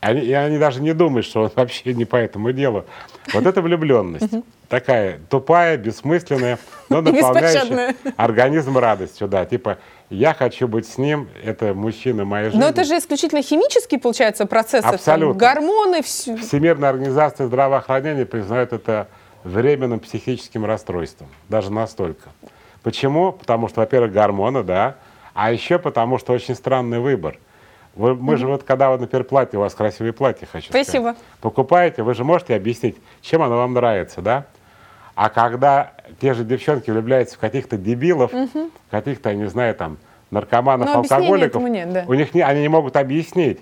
Они, 0.00 0.20
и 0.20 0.32
они 0.32 0.58
даже 0.58 0.82
не 0.82 0.92
думают, 0.92 1.26
что 1.26 1.42
он 1.44 1.52
вообще 1.56 1.94
не 1.94 2.04
по 2.04 2.16
этому 2.16 2.52
делу. 2.52 2.84
Вот 3.32 3.46
это 3.46 3.62
влюбленность. 3.62 4.30
Такая 4.68 5.20
тупая, 5.30 5.76
бессмысленная, 5.76 6.58
но 6.88 7.00
наполняющая 7.02 7.94
организм 8.16 8.78
радостью. 8.78 9.28
Да, 9.28 9.44
типа, 9.44 9.78
я 10.10 10.34
хочу 10.34 10.68
быть 10.68 10.86
с 10.86 10.98
ним, 10.98 11.28
это 11.42 11.72
мужчина 11.72 12.24
моей 12.24 12.46
жизни. 12.46 12.60
Но 12.60 12.68
это 12.68 12.84
же 12.84 12.98
исключительно 12.98 13.42
химический, 13.42 13.98
получается, 13.98 14.46
процесс. 14.46 14.84
Абсолютно. 14.84 15.38
Там, 15.38 15.54
гормоны, 15.54 16.02
все. 16.02 16.36
Всемирная 16.36 16.90
организация 16.90 17.46
здравоохранения 17.46 18.26
признает 18.26 18.72
это 18.72 19.08
временным 19.44 20.00
психическим 20.00 20.64
расстройством. 20.64 21.28
Даже 21.48 21.72
настолько. 21.72 22.30
Почему? 22.82 23.32
Потому 23.32 23.68
что, 23.68 23.80
во-первых, 23.80 24.12
гормоны, 24.12 24.62
да, 24.62 24.96
а 25.36 25.52
еще 25.52 25.78
потому, 25.78 26.16
что 26.18 26.32
очень 26.32 26.54
странный 26.54 26.98
выбор. 26.98 27.38
Вы, 27.94 28.14
мы 28.14 28.32
mm-hmm. 28.32 28.36
же 28.38 28.46
вот, 28.46 28.62
когда, 28.62 28.90
вот, 28.90 29.00
например, 29.00 29.24
платье, 29.24 29.58
у 29.58 29.62
вас 29.62 29.74
красивое 29.74 30.12
платье, 30.12 30.48
хочу 30.50 30.70
Спасибо. 30.70 31.12
сказать, 31.12 31.18
покупаете, 31.42 32.02
вы 32.02 32.14
же 32.14 32.24
можете 32.24 32.54
объяснить, 32.54 32.96
чем 33.20 33.42
оно 33.42 33.58
вам 33.58 33.74
нравится, 33.74 34.22
да? 34.22 34.46
А 35.14 35.28
когда 35.28 35.92
те 36.20 36.32
же 36.32 36.42
девчонки 36.42 36.90
влюбляются 36.90 37.36
в 37.36 37.38
каких-то 37.38 37.76
дебилов, 37.76 38.32
mm-hmm. 38.32 38.70
каких-то, 38.90 39.28
я 39.28 39.36
не 39.36 39.46
знаю, 39.46 39.74
там, 39.74 39.98
наркоманов, 40.30 40.88
Но 40.88 40.98
алкоголиков, 41.00 41.62
нет, 41.62 41.92
да. 41.92 42.04
у 42.08 42.14
них 42.14 42.32
не, 42.34 42.40
они 42.40 42.62
не 42.62 42.68
могут 42.68 42.96
объяснить. 42.96 43.60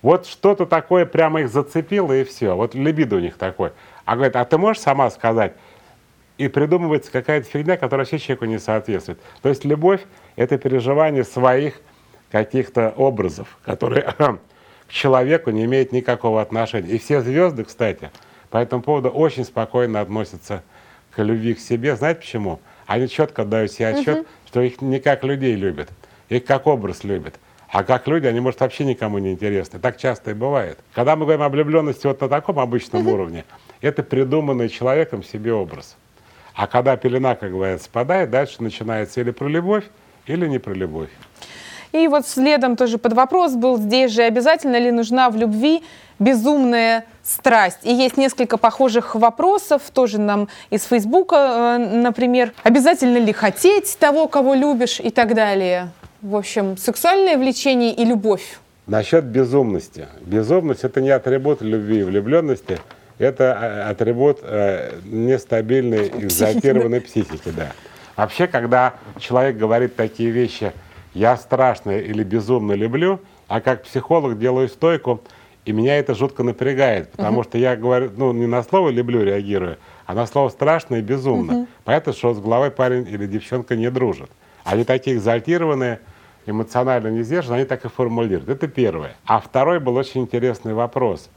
Вот 0.00 0.26
что-то 0.26 0.64
такое 0.64 1.04
прямо 1.04 1.42
их 1.42 1.50
зацепило, 1.50 2.14
и 2.14 2.24
все. 2.24 2.56
Вот 2.56 2.74
либидо 2.74 3.16
у 3.16 3.20
них 3.20 3.36
такое. 3.36 3.72
А 4.06 4.16
говорит, 4.16 4.34
а 4.34 4.46
ты 4.46 4.56
можешь 4.56 4.82
сама 4.82 5.10
сказать? 5.10 5.52
И 6.40 6.48
придумывается 6.48 7.12
какая-то 7.12 7.46
фигня, 7.46 7.76
которая 7.76 8.06
вообще 8.06 8.18
человеку 8.18 8.46
не 8.46 8.58
соответствует. 8.58 9.20
То 9.42 9.50
есть 9.50 9.66
любовь— 9.66 10.00
это 10.36 10.56
переживание 10.56 11.22
своих 11.22 11.82
каких-то 12.30 12.94
образов, 12.96 13.58
которые 13.62 14.02
к 14.86 14.88
человеку 14.88 15.50
не 15.50 15.66
имеют 15.66 15.92
никакого 15.92 16.40
отношения. 16.40 16.88
И 16.88 16.98
все 16.98 17.20
звезды, 17.20 17.64
кстати, 17.64 18.10
по 18.48 18.56
этому 18.56 18.80
поводу 18.82 19.10
очень 19.10 19.44
спокойно 19.44 20.00
относятся 20.00 20.62
к 21.10 21.22
любви 21.22 21.52
к 21.52 21.60
себе. 21.60 21.94
Знаете 21.94 22.20
почему? 22.20 22.60
Они 22.86 23.06
четко 23.06 23.44
дают 23.44 23.70
себе 23.70 23.88
отчет, 23.88 24.20
угу. 24.20 24.26
что 24.46 24.62
их 24.62 24.80
не 24.80 24.98
как 24.98 25.24
людей 25.24 25.54
любят, 25.56 25.90
их 26.30 26.46
как 26.46 26.66
образ 26.66 27.04
любят. 27.04 27.38
А 27.68 27.84
как 27.84 28.08
люди, 28.08 28.26
они, 28.26 28.40
может, 28.40 28.60
вообще 28.60 28.86
никому 28.86 29.18
не 29.18 29.32
интересны. 29.32 29.78
Так 29.78 29.98
часто 29.98 30.30
и 30.30 30.34
бывает. 30.34 30.78
Когда 30.94 31.16
мы 31.16 31.26
говорим 31.26 31.42
о 31.42 31.50
влюбленности 31.50 32.06
вот 32.06 32.18
на 32.22 32.30
таком 32.30 32.58
обычном 32.58 33.02
угу. 33.02 33.12
уровне, 33.12 33.44
это 33.82 34.02
придуманный 34.02 34.70
человеком 34.70 35.22
себе 35.22 35.52
образ. 35.52 35.98
А 36.60 36.66
когда 36.66 36.94
пелена, 36.98 37.36
как 37.36 37.52
говорят, 37.52 37.80
спадает, 37.80 38.28
дальше 38.28 38.62
начинается 38.62 39.22
или 39.22 39.30
про 39.30 39.48
любовь, 39.48 39.84
или 40.26 40.46
не 40.46 40.58
про 40.58 40.74
любовь. 40.74 41.08
И 41.92 42.06
вот 42.06 42.26
следом 42.26 42.76
тоже 42.76 42.98
под 42.98 43.14
вопрос 43.14 43.54
был 43.54 43.78
здесь 43.78 44.12
же, 44.12 44.24
обязательно 44.24 44.78
ли 44.78 44.90
нужна 44.90 45.30
в 45.30 45.36
любви 45.36 45.82
безумная 46.18 47.06
страсть. 47.22 47.78
И 47.84 47.94
есть 47.94 48.18
несколько 48.18 48.58
похожих 48.58 49.14
вопросов, 49.14 49.80
тоже 49.94 50.20
нам 50.20 50.48
из 50.68 50.84
Фейсбука, 50.84 51.78
э, 51.80 51.96
например, 51.96 52.52
обязательно 52.62 53.16
ли 53.16 53.32
хотеть 53.32 53.96
того, 53.98 54.28
кого 54.28 54.52
любишь 54.52 55.00
и 55.00 55.08
так 55.08 55.34
далее. 55.34 55.88
В 56.20 56.36
общем, 56.36 56.76
сексуальное 56.76 57.38
влечение 57.38 57.94
и 57.94 58.04
любовь. 58.04 58.58
Насчет 58.86 59.24
безумности. 59.24 60.08
Безумность– 60.20 60.80
это 60.84 61.00
не 61.00 61.08
атрибут 61.08 61.62
любви 61.62 62.00
и 62.00 62.02
влюбленности, 62.02 62.80
это 63.20 63.44
э, 63.44 63.90
атрибут 63.90 64.40
э, 64.42 64.98
нестабильной, 65.04 66.08
экзотированной 66.08 67.00
психики. 67.00 67.50
Да. 67.56 67.72
Вообще, 68.16 68.46
когда 68.46 68.94
человек 69.18 69.56
говорит 69.56 69.96
такие 69.96 70.30
вещи– 70.30 70.72
я 71.14 71.36
страшно 71.36 71.90
или 71.90 72.22
безумно 72.22 72.72
люблю, 72.72 73.20
а 73.48 73.60
как 73.60 73.82
психолог 73.82 74.38
делаю 74.38 74.68
стойку, 74.68 75.20
и 75.64 75.72
меня 75.72 75.98
это 75.98 76.14
жутко 76.14 76.42
напрягает, 76.42 77.10
потому 77.10 77.40
uh-huh. 77.40 77.44
что 77.44 77.58
я 77.58 77.76
говорю, 77.76 78.10
ну, 78.16 78.32
не 78.32 78.46
на 78.46 78.62
слово 78.62 78.90
люблю 78.90 79.22
реагирую, 79.22 79.76
а 80.06 80.14
на 80.14 80.26
слово 80.26 80.48
страшно 80.48 80.96
и 80.96 81.02
безумно. 81.02 81.52
Uh-huh. 81.52 81.66
Понятно, 81.84 82.12
что 82.12 82.32
с 82.32 82.40
головой 82.40 82.70
парень 82.70 83.06
или 83.08 83.26
девчонка 83.26 83.76
не 83.76 83.90
дружат. 83.90 84.30
Они 84.64 84.84
такие 84.84 85.16
экзальтированные, 85.16 86.00
эмоционально 86.46 87.08
не 87.08 87.22
сдержаны, 87.22 87.56
они 87.56 87.64
так 87.64 87.84
и 87.84 87.88
формулируют. 87.88 88.48
Это 88.48 88.68
первое. 88.68 89.16
А 89.26 89.40
второй 89.40 89.80
был 89.80 89.96
очень 89.96 90.22
интересный 90.22 90.74
вопрос 90.74 91.28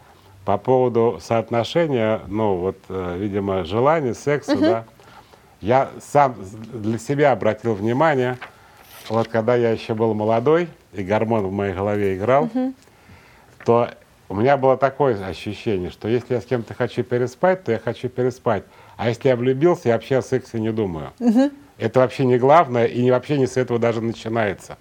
по 0.46 0.58
поводу 0.58 1.20
соотношения, 1.22 2.22
ну, 2.28 2.56
вот, 2.56 2.78
э, 2.90 3.18
видимо, 3.18 3.64
желания, 3.64 4.14
секса, 4.14 4.54
uh-huh. 4.54 4.60
да. 4.60 4.86
Я 5.62 5.90
сам 6.02 6.36
для 6.74 6.98
себя 6.98 7.32
обратил 7.32 7.74
внимание– 7.74 8.38
вот 9.10 9.28
когда 9.28 9.56
я 9.56 9.72
еще 9.72 9.94
был 9.94 10.14
молодой, 10.14 10.70
и 10.94 11.04
гормон 11.04 11.46
в 11.48 11.52
моей 11.52 11.74
голове 11.74 12.16
играл, 12.16 12.46
угу. 12.46 12.74
то 13.66 13.90
у 14.30 14.36
меня 14.36 14.58
было 14.58 14.78
такое 14.78 15.24
ощущение, 15.26 15.92
что 15.92 16.08
если 16.08 16.36
я 16.36 16.42
с 16.42 16.46
кем-то 16.46 16.74
хочу 16.74 17.04
переспать, 17.04 17.64
то 17.64 17.72
я 17.72 17.80
хочу 17.80 18.10
переспать. 18.10 18.64
А 18.96 19.10
если 19.10 19.28
я 19.30 19.36
влюбился, 19.36 19.90
я 19.90 19.96
вообще 19.96 20.18
о 20.18 20.22
сексе 20.22 20.60
не 20.60 20.72
думаю. 20.72 21.12
Угу. 21.20 21.52
Это 21.78 22.00
вообще 22.00 22.26
не 22.26 22.38
главное, 22.38 22.86
и 22.86 23.10
вообще 23.12 23.38
не 23.38 23.48
с 23.48 23.58
этого 23.58 23.80
даже 23.80 24.02
начинается. 24.02 24.78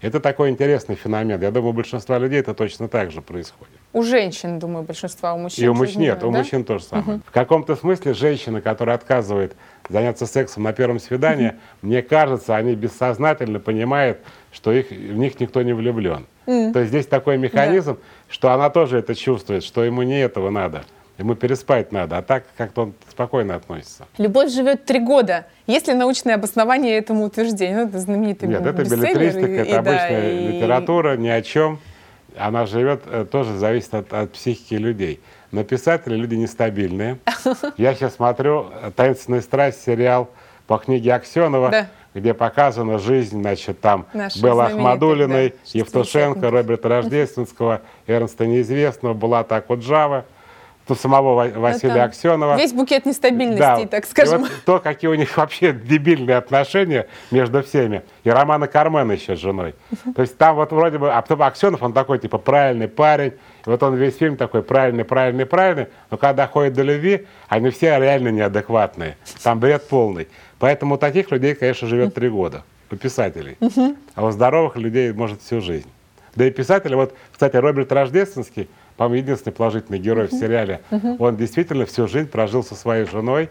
Это 0.00 0.20
такой 0.20 0.50
интересный 0.50 0.96
феномен. 0.96 1.40
Я 1.40 1.50
думаю, 1.50 1.70
у 1.70 1.72
большинства 1.72 2.18
людей 2.18 2.40
это 2.40 2.54
точно 2.54 2.88
так 2.88 3.12
же 3.12 3.22
происходит. 3.22 3.81
У 3.92 4.02
женщин, 4.02 4.58
думаю, 4.58 4.84
большинства, 4.84 5.34
у 5.34 5.38
мужчин. 5.38 5.64
И 5.64 5.68
у 5.68 5.74
мужчин 5.74 6.00
нет, 6.00 6.18
да? 6.18 6.26
у 6.26 6.30
мужчин 6.30 6.64
тоже 6.64 6.84
самое. 6.84 7.16
Угу. 7.16 7.22
В 7.26 7.30
каком-то 7.30 7.76
смысле 7.76 8.14
женщина, 8.14 8.60
которая 8.60 8.96
отказывает 8.96 9.54
заняться 9.88 10.26
сексом 10.26 10.62
на 10.62 10.72
первом 10.72 10.98
свидании, 10.98 11.48
угу. 11.48 11.56
мне 11.82 12.02
кажется, 12.02 12.56
они 12.56 12.74
бессознательно 12.74 13.60
понимают, 13.60 14.18
что 14.50 14.72
их, 14.72 14.90
в 14.90 15.16
них 15.16 15.40
никто 15.40 15.62
не 15.62 15.72
влюблен. 15.72 16.26
Mm. 16.46 16.72
То 16.72 16.80
есть 16.80 16.90
здесь 16.90 17.06
такой 17.06 17.38
механизм, 17.38 17.94
да. 17.94 18.00
что 18.28 18.50
она 18.50 18.68
тоже 18.70 18.98
это 18.98 19.14
чувствует, 19.14 19.62
что 19.62 19.84
ему 19.84 20.02
не 20.02 20.20
этого 20.20 20.50
надо. 20.50 20.84
Ему 21.18 21.34
переспать 21.34 21.92
надо, 21.92 22.18
а 22.18 22.22
так 22.22 22.44
как-то 22.56 22.82
он 22.82 22.94
спокойно 23.08 23.54
относится. 23.54 24.06
Любовь 24.18 24.50
живет 24.50 24.86
три 24.86 24.98
года. 24.98 25.46
Есть 25.66 25.86
ли 25.86 25.94
научное 25.94 26.34
обоснование 26.34 26.96
этому 26.96 27.24
утверждению? 27.24 27.82
Ну, 27.82 27.88
это 27.88 27.98
знаменитый 27.98 28.48
Нет, 28.48 28.64
это 28.64 28.82
билетристика, 28.82 29.46
и, 29.46 29.54
это 29.54 29.70
и, 29.70 29.72
обычная 29.72 30.20
да, 30.20 30.50
литература, 30.50 31.16
ни 31.16 31.28
о 31.28 31.42
чем. 31.42 31.78
Она 32.36 32.66
живет, 32.66 33.02
э, 33.06 33.24
тоже 33.30 33.56
зависит 33.56 33.94
от, 33.94 34.12
от 34.12 34.32
психики 34.32 34.74
людей. 34.74 35.20
Но 35.50 35.64
писатели 35.64 36.14
люди 36.16 36.34
нестабильные. 36.34 37.18
Я 37.76 37.94
сейчас 37.94 38.14
смотрю 38.14 38.66
«Таинственная 38.96 39.42
страсть» 39.42 39.84
сериал 39.84 40.30
по 40.66 40.78
книге 40.78 41.14
Аксенова, 41.14 41.70
да. 41.70 41.86
где 42.14 42.32
показана 42.32 42.98
жизнь, 42.98 43.40
значит, 43.40 43.80
там 43.80 44.06
Белла 44.40 44.66
Ахмадулиной, 44.66 45.50
да, 45.50 45.56
Евтушенко, 45.72 46.50
Роберта 46.50 46.88
Рождественского, 46.88 47.82
Эрнста 48.06 48.46
Неизвестного, 48.46 49.12
Булата 49.12 49.56
Акуджава 49.56 50.24
ну, 50.88 50.94
самого 50.94 51.48
Василия 51.48 51.92
Это 51.94 52.04
Аксенова. 52.04 52.56
Весь 52.56 52.72
букет 52.72 53.06
нестабильности, 53.06 53.60
да. 53.60 53.86
так 53.86 54.04
скажем. 54.04 54.40
И 54.40 54.48
вот 54.48 54.52
то, 54.66 54.78
какие 54.80 55.10
у 55.10 55.14
них 55.14 55.36
вообще 55.36 55.72
дебильные 55.72 56.36
отношения 56.36 57.06
между 57.30 57.62
всеми. 57.62 58.02
И 58.24 58.30
Романа 58.30 58.66
Кармена 58.66 59.12
еще 59.12 59.36
с 59.36 59.38
женой. 59.38 59.74
То 60.14 60.22
есть 60.22 60.36
там 60.36 60.56
вот 60.56 60.72
вроде 60.72 60.98
бы, 60.98 61.12
а 61.12 61.22
потом 61.22 61.42
Аксенов, 61.42 61.82
он 61.82 61.92
такой, 61.92 62.18
типа, 62.18 62.38
правильный 62.38 62.88
парень. 62.88 63.32
И 63.64 63.70
вот 63.70 63.82
он 63.82 63.94
весь 63.94 64.16
фильм 64.16 64.36
такой 64.36 64.62
правильный, 64.62 65.04
правильный, 65.04 65.46
правильный. 65.46 65.86
Но 66.10 66.16
когда 66.16 66.44
доходит 66.44 66.74
до 66.74 66.82
любви, 66.82 67.26
они 67.48 67.70
все 67.70 67.98
реально 67.98 68.28
неадекватные. 68.28 69.16
Там 69.42 69.60
бред 69.60 69.86
полный. 69.88 70.28
Поэтому 70.58 70.96
у 70.96 70.98
таких 70.98 71.30
людей, 71.30 71.54
конечно, 71.54 71.86
живет 71.86 72.14
три 72.14 72.28
года. 72.28 72.64
У 72.90 72.96
писателей. 72.96 73.56
А 74.14 74.24
у 74.24 74.30
здоровых 74.30 74.76
людей 74.76 75.12
может 75.12 75.40
всю 75.42 75.60
жизнь. 75.60 75.88
Да 76.34 76.46
и 76.46 76.50
писатели, 76.50 76.94
вот, 76.94 77.14
кстати, 77.30 77.56
Роберт 77.56 77.92
Рождественский, 77.92 78.68
по-моему, 78.96 79.22
единственный 79.22 79.52
положительный 79.52 79.98
герой 79.98 80.28
в 80.28 80.32
сериале. 80.32 80.80
Он 81.18 81.36
действительно 81.36 81.86
всю 81.86 82.08
жизнь 82.08 82.28
прожил 82.28 82.62
со 82.62 82.74
своей 82.74 83.06
женой, 83.06 83.50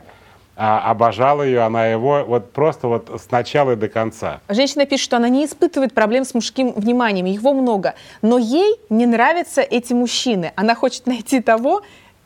а, 0.56 0.92
обожал 0.92 1.44
ее, 1.44 1.62
она 1.62 1.88
его 1.88 2.24
вот 2.24 2.52
просто 2.52 2.88
вот 2.88 3.10
с 3.20 3.32
начала 3.32 3.72
и 3.72 3.76
до 3.76 3.88
конца. 3.88 4.42
Женщина 4.50 4.86
пишет, 4.86 5.06
что 5.06 5.18
она 5.18 5.30
не 5.30 5.46
испытывает 5.46 5.94
проблем 5.94 6.26
с 6.26 6.34
мужским 6.34 6.74
вниманием, 6.74 7.26
его 7.26 7.54
много, 7.54 7.96
но 8.22 8.38
ей 8.38 8.76
не 8.90 9.06
нравятся 9.06 9.62
эти 9.62 9.94
мужчины. 9.94 10.52
Она 10.56 10.76
хочет 10.76 11.08
найти 11.08 11.40
того, 11.42 11.82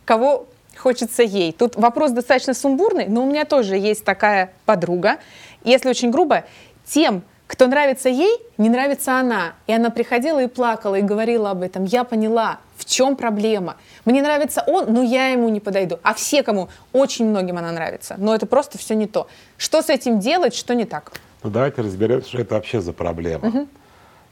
кого 0.06 0.48
хочется 0.76 1.24
ей. 1.24 1.54
Тут 1.54 1.76
вопрос 1.76 2.12
достаточно 2.12 2.54
сумбурный, 2.54 3.08
но 3.08 3.24
у 3.24 3.26
меня 3.26 3.46
тоже 3.46 3.78
есть 3.78 4.04
такая 4.04 4.52
подруга. 4.66 5.18
Если 5.64 5.88
очень 5.88 6.12
грубо, 6.12 6.44
тем, 6.86 7.24
кто 7.48 7.68
нравится 7.68 8.10
ей, 8.10 8.38
не 8.58 8.70
нравится 8.70 9.20
она. 9.20 9.54
И 9.68 9.74
она 9.74 9.92
приходила 9.92 10.44
и 10.44 10.48
плакала, 10.48 10.96
и 10.96 11.02
говорила 11.02 11.52
об 11.52 11.62
этом. 11.62 11.86
Я 11.86 12.04
поняла, 12.04 12.60
в 12.86 12.90
чем 12.90 13.16
проблема. 13.16 13.78
Мне 14.06 14.22
нравится 14.22 14.64
он, 14.68 14.94
но 14.94 15.02
я 15.02 15.30
ему 15.30 15.50
не 15.50 15.60
подойду. 15.60 16.00
А 16.04 16.14
все, 16.14 16.44
кому 16.44 16.70
очень 16.94 17.26
многим 17.28 17.58
она 17.58 17.72
нравится. 17.72 18.16
Но 18.18 18.36
это 18.36 18.46
просто 18.46 18.78
все 18.78 18.96
не 18.96 19.08
то. 19.08 19.28
Что 19.58 19.82
с 19.82 19.90
этим 19.90 20.20
делать, 20.20 20.54
что 20.54 20.76
не 20.76 20.86
так? 20.86 21.14
Ну 21.44 21.50
давайте 21.50 21.82
разберемся, 21.82 22.30
что 22.30 22.40
это 22.40 22.56
вообще 22.56 22.82
за 22.82 22.94
проблема. 22.94 23.48
Угу. 23.48 23.68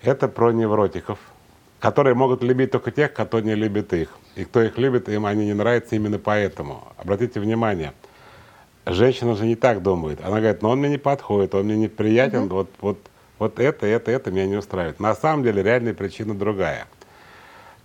Это 0.04 0.28
про 0.28 0.52
невротиков, 0.52 1.20
которые 1.80 2.14
могут 2.14 2.44
любить 2.44 2.72
только 2.72 2.92
тех, 2.92 3.14
кто 3.14 3.40
не 3.40 3.56
любит 3.56 3.94
их. 3.94 4.10
И 4.36 4.46
кто 4.46 4.62
их 4.62 4.78
любит, 4.78 5.10
им 5.10 5.26
они 5.26 5.46
не 5.46 5.54
нравятся 5.54 5.96
именно 5.96 6.20
поэтому. 6.20 6.88
Обратите 6.98 7.40
внимание, 7.40 7.94
женщина 8.86 9.36
же 9.36 9.46
не 9.46 9.56
так 9.56 9.82
думает. 9.82 10.20
Она 10.24 10.40
говорит, 10.40 10.62
ну 10.62 10.70
он 10.70 10.80
мне 10.80 10.90
не 10.90 10.98
подходит, 10.98 11.56
он 11.56 11.66
мне 11.66 11.76
неприятен, 11.76 12.44
угу. 12.44 12.56
вот, 12.56 12.70
вот 12.82 12.98
вот 13.40 13.60
это, 13.60 13.86
это, 13.86 14.12
это 14.12 14.32
меня 14.32 14.46
не 14.46 14.56
устраивает. 14.56 15.00
На 15.00 15.16
самом 15.16 15.44
деле 15.44 15.64
реальная 15.64 15.94
причина 15.94 16.34
другая. 16.34 16.88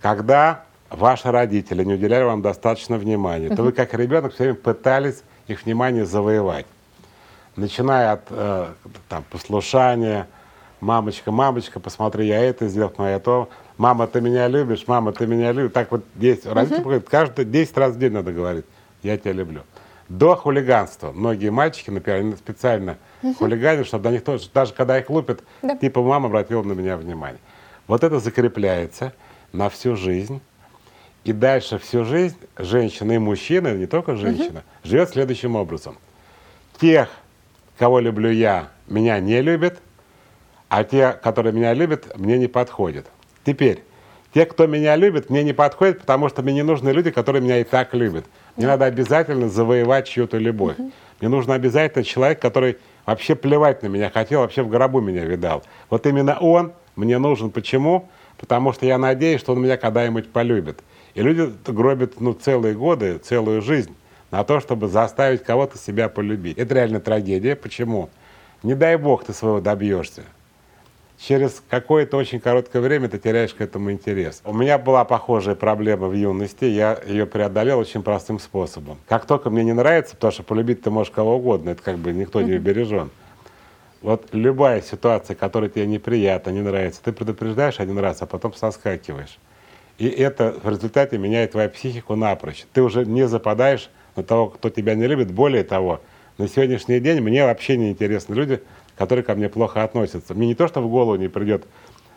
Когда 0.01 0.63
ваши 0.89 1.29
родители 1.31 1.83
не 1.83 1.93
уделяли 1.93 2.23
вам 2.23 2.41
достаточно 2.41 2.97
внимания, 2.97 3.49
то 3.55 3.63
вы 3.63 3.71
как 3.71 3.93
ребенок 3.93 4.33
все 4.33 4.43
время 4.43 4.55
пытались 4.55 5.23
их 5.47 5.65
внимание 5.65 6.05
завоевать. 6.05 6.65
Начиная 7.55 8.13
от 8.13 8.21
э, 8.29 8.67
там, 9.09 9.25
послушания, 9.29 10.27
мамочка, 10.79 11.31
мамочка, 11.31 11.79
посмотри, 11.79 12.27
я 12.27 12.39
это 12.39 12.67
сделал, 12.69 12.93
но 12.97 13.09
я 13.09 13.19
то. 13.19 13.49
Мама, 13.77 14.07
ты 14.07 14.21
меня 14.21 14.47
любишь, 14.47 14.85
мама, 14.87 15.11
ты 15.11 15.27
меня 15.27 15.51
любишь. 15.51 15.71
Так 15.73 15.91
вот 15.91 16.03
10, 16.15 16.45
uh-huh. 16.45 16.53
родители 16.53 16.81
говорят, 16.81 17.09
каждый 17.09 17.45
10 17.45 17.77
раз 17.77 17.93
в 17.93 17.99
день 17.99 18.13
надо 18.13 18.31
говорить, 18.31 18.65
я 19.03 19.17
тебя 19.17 19.33
люблю. 19.33 19.61
До 20.07 20.35
хулиганства. 20.35 21.11
Многие 21.11 21.49
мальчики, 21.49 21.89
например, 21.89 22.37
специально 22.37 22.97
uh-huh. 23.21 23.35
хулиганят, 23.35 23.87
чтобы 23.87 24.03
до 24.03 24.11
них 24.11 24.23
тоже, 24.23 24.49
даже 24.53 24.73
когда 24.73 24.97
их 24.97 25.09
лупят, 25.09 25.43
да. 25.61 25.75
типа 25.75 26.01
мама 26.01 26.27
обратила 26.27 26.63
на 26.63 26.73
меня 26.73 26.97
внимание. 26.97 27.39
Вот 27.87 28.03
это 28.03 28.19
закрепляется 28.19 29.13
на 29.51 29.69
всю 29.69 29.95
жизнь. 29.95 30.41
И 31.23 31.33
дальше 31.33 31.77
всю 31.79 32.05
жизнь 32.05 32.37
женщина 32.57 33.13
и 33.13 33.17
мужчина, 33.17 33.73
не 33.73 33.85
только 33.85 34.15
женщина, 34.15 34.59
uh-huh. 34.59 34.87
живет 34.87 35.09
следующим 35.09 35.55
образом. 35.55 35.97
Тех, 36.79 37.09
кого 37.77 37.99
люблю 37.99 38.31
я, 38.31 38.69
меня 38.87 39.19
не 39.19 39.41
любят, 39.41 39.79
а 40.69 40.83
те, 40.83 41.11
которые 41.11 41.53
меня 41.53 41.73
любят, 41.73 42.17
мне 42.17 42.37
не 42.37 42.47
подходят. 42.47 43.07
Теперь, 43.43 43.83
те, 44.33 44.45
кто 44.45 44.67
меня 44.67 44.95
любит, 44.95 45.29
мне 45.29 45.43
не 45.43 45.53
подходят, 45.53 45.99
потому 45.99 46.29
что 46.29 46.41
мне 46.41 46.53
не 46.53 46.63
нужны 46.63 46.89
люди, 46.89 47.11
которые 47.11 47.41
меня 47.41 47.59
и 47.59 47.63
так 47.63 47.93
любят. 47.93 48.25
Мне 48.55 48.67
надо 48.67 48.85
обязательно 48.85 49.49
завоевать 49.49 50.07
чью-то 50.07 50.37
любовь. 50.37 50.77
Мне 51.19 51.29
нужно 51.29 51.55
обязательно 51.55 52.03
человек, 52.03 52.39
который 52.39 52.77
вообще 53.05 53.35
плевать 53.35 53.81
на 53.81 53.87
меня 53.87 54.09
хотел, 54.09 54.41
вообще 54.41 54.61
в 54.61 54.69
гробу 54.69 55.01
меня 55.01 55.25
видал. 55.25 55.63
Вот 55.89 56.05
именно 56.05 56.37
он 56.39 56.73
мне 56.95 57.17
нужен. 57.17 57.49
Почему? 57.49 58.07
Потому 58.39 58.73
что 58.73 58.85
я 58.85 58.97
надеюсь, 58.97 59.41
что 59.41 59.53
он 59.53 59.61
меня 59.61 59.77
когда-нибудь 59.77 60.31
полюбит. 60.31 60.79
И 61.13 61.21
люди 61.21 61.51
гробят 61.67 62.19
ну, 62.19 62.33
целые 62.33 62.73
годы, 62.73 63.17
целую 63.17 63.61
жизнь 63.61 63.95
на 64.31 64.43
то, 64.43 64.59
чтобы 64.59 64.87
заставить 64.87 65.43
кого-то 65.43 65.77
себя 65.77 66.09
полюбить. 66.09 66.57
Это 66.57 66.75
реально 66.75 66.99
трагедия. 66.99 67.55
Почему? 67.55 68.09
Не 68.63 68.75
дай 68.75 68.95
бог 68.97 69.25
ты 69.25 69.33
своего 69.33 69.59
добьешься 69.59 70.23
через 71.19 71.61
какое-то 71.69 72.17
очень 72.17 72.39
короткое 72.39 72.81
время 72.81 73.09
ты 73.09 73.19
теряешь 73.19 73.53
к 73.53 73.61
этому 73.61 73.91
интерес. 73.91 74.41
У 74.45 74.53
меня 74.53 74.77
была 74.77 75.03
похожая 75.03 75.55
проблема 75.55 76.07
в 76.07 76.13
юности, 76.13 76.65
я 76.65 76.99
ее 77.05 77.25
преодолел 77.25 77.79
очень 77.79 78.03
простым 78.03 78.39
способом. 78.39 78.97
Как 79.07 79.25
только 79.25 79.49
мне 79.49 79.63
не 79.63 79.73
нравится, 79.73 80.15
потому 80.15 80.31
что 80.31 80.43
полюбить 80.43 80.81
ты 80.81 80.89
можешь 80.89 81.11
кого 81.11 81.35
угодно, 81.35 81.71
это 81.71 81.83
как 81.83 81.97
бы 81.97 82.11
никто 82.13 82.41
не 82.41 82.57
бережен. 82.57 83.09
Вот 84.01 84.29
любая 84.31 84.81
ситуация, 84.81 85.35
которая 85.35 85.69
тебе 85.69 85.85
неприятна, 85.85 86.51
не 86.51 86.61
нравится, 86.61 87.01
ты 87.03 87.11
предупреждаешь 87.11 87.79
один 87.79 87.97
раз, 87.97 88.21
а 88.21 88.25
потом 88.25 88.53
соскакиваешь. 88.53 89.37
И 89.97 90.07
это 90.07 90.55
в 90.63 90.69
результате 90.69 91.17
меняет 91.17 91.51
твою 91.51 91.69
психику 91.69 92.15
напрочь. 92.15 92.65
Ты 92.71 92.81
уже 92.81 93.05
не 93.05 93.27
западаешь 93.27 93.89
на 94.15 94.23
того, 94.23 94.47
кто 94.47 94.69
тебя 94.69 94.95
не 94.95 95.07
любит. 95.07 95.31
Более 95.31 95.63
того, 95.63 95.99
на 96.37 96.47
сегодняшний 96.47 97.01
день 97.01 97.19
мне 97.19 97.43
вообще 97.43 97.75
не 97.75 97.91
интересны 97.91 98.33
люди, 98.33 98.61
которые 98.97 99.23
ко 99.23 99.35
мне 99.35 99.49
плохо 99.49 99.83
относятся. 99.83 100.33
Мне 100.33 100.47
не 100.47 100.55
то, 100.55 100.69
что 100.69 100.81
в 100.81 100.89
голову 100.89 101.15
не 101.15 101.27
придет 101.27 101.65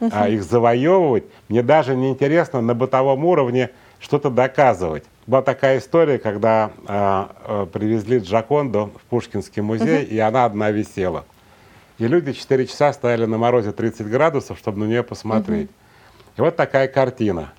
uh-huh. 0.03 0.11
а 0.13 0.29
их 0.29 0.43
завоевывать, 0.43 1.25
мне 1.49 1.63
даже 1.63 1.95
не 1.97 2.11
интересно 2.11 2.61
на 2.61 2.75
бытовом 2.75 3.25
уровне 3.25 3.71
что-то 4.01 4.31
доказывать. 4.31 5.05
Была 5.27 5.43
такая 5.43 5.79
история, 5.79 6.19
когда 6.19 6.73
а, 6.87 7.31
а, 7.45 7.67
привезли 7.67 8.19
Джаконду 8.19 8.93
в 8.97 9.09
Пушкинский 9.09 9.63
музей, 9.63 10.03
uh-huh. 10.03 10.09
и 10.09 10.19
она 10.19 10.45
одна 10.45 10.71
висела. 10.71 11.25
И 12.03 12.09
люди 12.09 12.33
4 12.33 12.67
часа 12.67 12.93
стояли 12.93 13.27
на 13.27 13.39
морозе 13.39 13.71
30 13.71 14.09
градусов, 14.09 14.59
чтобы 14.59 14.81
на 14.81 14.85
нее 14.87 15.05
посмотреть. 15.05 15.69
Uh-huh. 15.69 16.39
И 16.39 16.41
вот 16.41 16.57
такая 16.57 16.89
картина. 16.89 17.53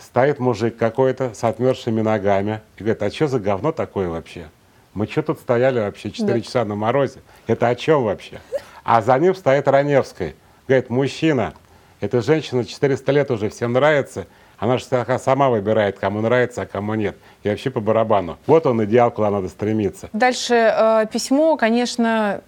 Стоит 0.00 0.38
мужик 0.38 0.78
какой-то 0.78 1.34
с 1.34 1.44
отмерзшими 1.44 2.00
ногами 2.00 2.62
и 2.78 2.82
говорит, 2.82 3.02
а 3.02 3.10
что 3.10 3.28
за 3.28 3.38
говно 3.38 3.72
такое 3.72 4.08
вообще? 4.08 4.46
Мы 4.94 5.06
что 5.06 5.20
тут 5.20 5.40
стояли 5.40 5.78
вообще 5.78 6.10
4 6.10 6.32
да. 6.32 6.40
часа 6.40 6.64
на 6.64 6.74
морозе? 6.74 7.20
Это 7.46 7.68
о 7.68 7.74
чем 7.74 8.04
вообще? 8.04 8.40
А 8.82 9.02
за 9.02 9.18
ним 9.18 9.34
стоит 9.34 9.68
Раневский. 9.68 10.36
Говорит, 10.66 10.88
мужчина, 10.88 11.52
эта 12.00 12.22
женщина 12.22 12.64
400 12.64 13.12
лет 13.12 13.30
уже 13.30 13.50
всем 13.50 13.74
нравится, 13.74 14.26
она 14.58 14.78
же 14.78 14.86
сама 15.18 15.50
выбирает, 15.50 15.98
кому 15.98 16.22
нравится, 16.22 16.62
а 16.62 16.66
кому 16.66 16.94
нет. 16.94 17.14
И 17.42 17.50
вообще 17.50 17.68
по 17.68 17.80
барабану. 17.80 18.38
Вот 18.46 18.64
он 18.64 18.82
идеал, 18.86 19.10
куда 19.10 19.30
надо 19.30 19.50
стремиться. 19.50 20.08
Дальше 20.14 20.54
э, 20.54 21.06
письмо, 21.12 21.58
конечно, 21.58 22.40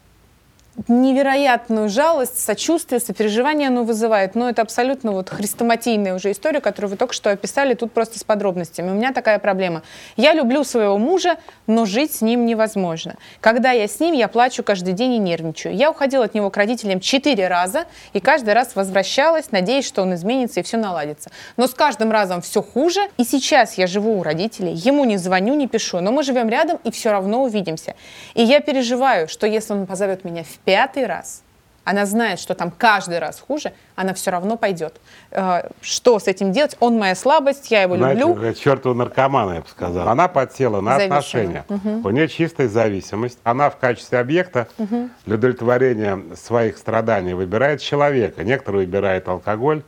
невероятную 0.87 1.89
жалость, 1.89 2.39
сочувствие, 2.39 3.01
сопереживание 3.01 3.69
оно 3.69 3.83
вызывает. 3.83 4.35
Но 4.35 4.49
это 4.49 4.63
абсолютно 4.63 5.13
вот 5.13 5.31
хрестоматийная 5.31 6.15
уже 6.15 6.31
история, 6.31 6.61
которую 6.61 6.93
вы 6.93 6.97
только 6.97 7.15
что 7.15 7.31
описали, 7.31 7.75
тут 7.75 7.93
просто 7.93 8.19
с 8.19 8.25
подробностями. 8.25 8.91
У 8.91 8.95
меня 8.95 9.13
такая 9.13 9.39
проблема. 9.39 9.83
Я 10.17 10.33
люблю 10.33 10.63
своего 10.63 10.99
мужа, 10.99 11.37
но 11.67 11.87
жить 11.87 12.15
с 12.15 12.21
ним 12.21 12.47
невозможно. 12.47 13.17
Когда 13.41 13.73
я 13.73 13.89
с 13.89 13.99
ним, 13.99 14.15
я 14.15 14.29
плачу 14.29 14.63
каждый 14.63 14.93
день 14.93 15.15
и 15.15 15.19
нервничаю. 15.19 15.75
Я 15.75 15.91
уходила 15.91 16.25
от 16.25 16.35
него 16.35 16.51
к 16.51 16.57
родителям 16.57 17.01
четыре 17.01 17.49
раза 17.49 17.87
и 18.13 18.21
каждый 18.21 18.55
раз 18.55 18.77
возвращалась, 18.77 19.51
надеясь, 19.51 19.87
что 19.87 20.03
он 20.03 20.15
изменится 20.15 20.61
и 20.61 20.63
все 20.63 20.77
наладится. 20.77 21.31
Но 21.57 21.67
с 21.67 21.75
каждым 21.75 22.13
разом 22.13 22.41
все 22.43 22.63
хуже. 22.63 23.01
И 23.17 23.25
сейчас 23.25 23.75
я 23.75 23.87
живу 23.87 24.19
у 24.19 24.23
родителей, 24.23 24.75
ему 24.75 25.05
не 25.05 25.17
звоню, 25.17 25.55
не 25.55 25.67
пишу, 25.67 26.01
но 26.01 26.13
мы 26.13 26.23
живем 26.23 26.49
рядом 26.49 26.79
и 26.85 26.91
все 26.91 27.11
равно 27.11 27.43
увидимся. 27.43 27.95
И 28.35 28.43
я 28.43 28.61
переживаю, 28.61 29.29
что 29.29 29.47
если 29.47 29.73
он 29.73 29.87
позовет 29.87 30.25
меня 30.25 30.45
в 30.45 30.59
пятый 30.69 31.07
раз, 31.07 31.43
она 31.85 32.05
знает, 32.05 32.39
что 32.39 32.55
там 32.55 32.71
каждый 32.71 33.19
раз 33.21 33.41
хуже, 33.41 33.73
она 33.97 34.13
все 34.13 34.31
равно 34.31 34.59
пойдет. 34.59 35.01
Э, 35.31 35.71
что 35.81 36.19
с 36.19 36.27
этим 36.27 36.53
делать? 36.53 36.77
Он 36.81 36.99
моя 36.99 37.15
слабость, 37.15 37.71
я 37.71 37.81
его 37.81 37.97
Знаете, 37.97 38.21
люблю. 38.21 38.53
Чертова 38.53 38.93
наркомана, 38.93 39.55
я 39.55 39.61
бы 39.63 39.69
сказал. 39.69 40.07
Она 40.07 40.29
подсела 40.29 40.83
на 40.83 40.97
Зависимая. 40.97 41.19
отношения. 41.19 41.65
Угу. 41.71 42.07
У 42.07 42.11
нее 42.11 42.29
чистая 42.29 42.69
зависимость. 42.69 43.39
Она 43.45 43.71
в 43.71 43.79
качестве 43.79 44.19
объекта 44.19 44.69
угу. 44.77 45.09
для 45.25 45.37
удовлетворения 45.37 46.23
своих 46.37 46.77
страданий 46.77 47.33
выбирает 47.33 47.81
человека. 47.81 48.45
Некоторые 48.45 48.85
выбирают 48.85 49.27
алкоголь, 49.27 49.83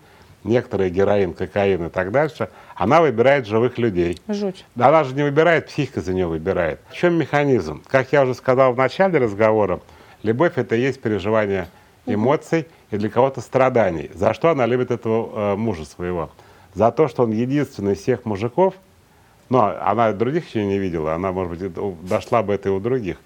некоторые 0.45 0.89
героин, 0.89 1.35
кокаин 1.35 1.89
и 1.89 1.91
так 1.91 2.11
дальше. 2.11 2.49
Она 2.75 3.03
выбирает 3.03 3.47
живых 3.47 3.77
людей. 3.77 4.19
Жуть. 4.29 4.65
Она 4.79 5.05
же 5.05 5.15
не 5.15 5.25
выбирает, 5.25 5.67
психика 5.67 6.01
за 6.01 6.15
нее 6.15 6.27
выбирает. 6.27 6.81
В 6.89 6.95
чем 6.95 7.19
механизм? 7.19 7.83
Как 7.87 8.13
я 8.13 8.23
уже 8.23 8.33
сказал 8.33 8.73
в 8.73 8.79
начале 8.79 9.19
разговора, 9.19 9.81
Любовь 10.23 10.53
это 10.57 10.77
и 10.77 10.81
есть 10.81 11.01
переживание 11.01 11.69
эмоций 12.07 12.67
и 12.91 12.97
для 12.97 13.09
кого-то 13.09 13.41
страданий. 13.41 14.11
За 14.15 14.35
что 14.35 14.51
она 14.51 14.67
любит 14.67 14.91
этого 14.91 15.53
э, 15.53 15.57
мужа 15.57 15.85
своего? 15.85 16.31
За 16.75 16.91
то, 16.91 17.09
что 17.09 17.25
он 17.25 17.33
единственный 17.33 17.95
из 17.95 18.01
всех 18.01 18.25
мужиков, 18.25 18.75
но 19.49 19.77
она 19.81 20.13
других 20.13 20.49
еще 20.49 20.65
не 20.65 20.79
видела, 20.79 21.15
она, 21.15 21.33
может 21.33 21.59
быть, 21.59 22.07
дошла 22.07 22.43
бы 22.43 22.55
это 22.55 22.69
и 22.69 22.73
у 22.73 22.81
других, 22.81 23.17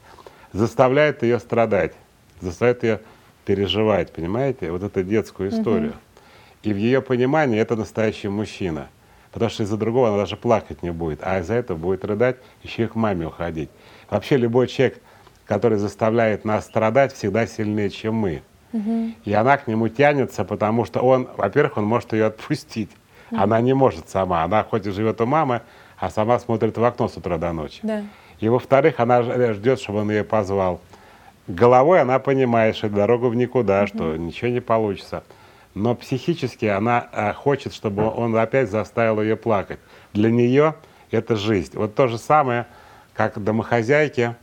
заставляет 0.52 1.22
ее 1.22 1.38
страдать, 1.38 1.92
заставляет 2.40 2.82
ее 2.82 3.00
переживать, 3.44 4.12
понимаете, 4.12 4.70
вот 4.70 4.82
эту 4.82 5.02
детскую 5.02 5.50
историю. 5.50 5.90
Угу. 5.90 5.98
И 6.62 6.72
в 6.72 6.76
ее 6.76 7.02
понимании 7.02 7.60
это 7.60 7.76
настоящий 7.76 8.28
мужчина. 8.28 8.88
Потому 9.32 9.50
что 9.50 9.64
из-за 9.64 9.76
другого 9.76 10.08
она 10.08 10.18
даже 10.18 10.36
плакать 10.36 10.82
не 10.82 10.92
будет, 10.92 11.18
а 11.22 11.40
из-за 11.40 11.54
этого 11.54 11.76
будет 11.76 12.04
рыдать, 12.04 12.36
еще 12.62 12.84
и 12.84 12.86
к 12.86 12.94
маме 12.94 13.26
уходить. 13.26 13.68
Вообще 14.08 14.36
любой 14.36 14.68
человек, 14.68 15.00
который 15.46 15.78
заставляет 15.78 16.44
нас 16.44 16.64
страдать, 16.64 17.12
всегда 17.12 17.46
сильнее, 17.46 17.90
чем 17.90 18.14
мы. 18.14 18.42
Угу. 18.72 19.12
И 19.24 19.32
она 19.32 19.56
к 19.56 19.66
нему 19.66 19.88
тянется, 19.88 20.44
потому 20.44 20.84
что 20.84 21.00
он, 21.00 21.28
во-первых, 21.36 21.76
он 21.78 21.84
может 21.84 22.12
ее 22.12 22.26
отпустить. 22.26 22.90
Угу. 23.30 23.40
Она 23.40 23.60
не 23.60 23.74
может 23.74 24.08
сама. 24.08 24.42
Она 24.42 24.64
хоть 24.64 24.86
и 24.86 24.90
живет 24.90 25.20
у 25.20 25.26
мамы, 25.26 25.62
а 25.98 26.10
сама 26.10 26.38
смотрит 26.38 26.76
в 26.76 26.84
окно 26.84 27.08
с 27.08 27.16
утра 27.16 27.38
до 27.38 27.52
ночи. 27.52 27.80
Да. 27.82 28.02
И 28.40 28.48
во-вторых, 28.48 28.98
она 28.98 29.22
ждет, 29.22 29.80
чтобы 29.80 30.00
он 30.00 30.10
ее 30.10 30.24
позвал. 30.24 30.80
Головой 31.46 32.00
она 32.00 32.18
понимает, 32.18 32.74
что 32.74 32.88
это 32.88 32.96
дорога 32.96 33.26
в 33.26 33.36
никуда, 33.36 33.82
угу. 33.82 33.86
что 33.86 34.16
ничего 34.16 34.50
не 34.50 34.60
получится. 34.60 35.22
Но 35.74 35.94
психически 35.94 36.66
она 36.66 37.08
а, 37.12 37.32
хочет, 37.32 37.74
чтобы 37.74 38.08
он 38.08 38.36
опять 38.36 38.70
заставил 38.70 39.20
ее 39.20 39.36
плакать. 39.36 39.80
Для 40.12 40.30
нее 40.30 40.74
это 41.10 41.36
жизнь. 41.36 41.72
Вот 41.74 41.94
то 41.94 42.06
же 42.06 42.16
самое, 42.16 42.66
как 43.12 43.42
домохозяйки, 43.42 44.36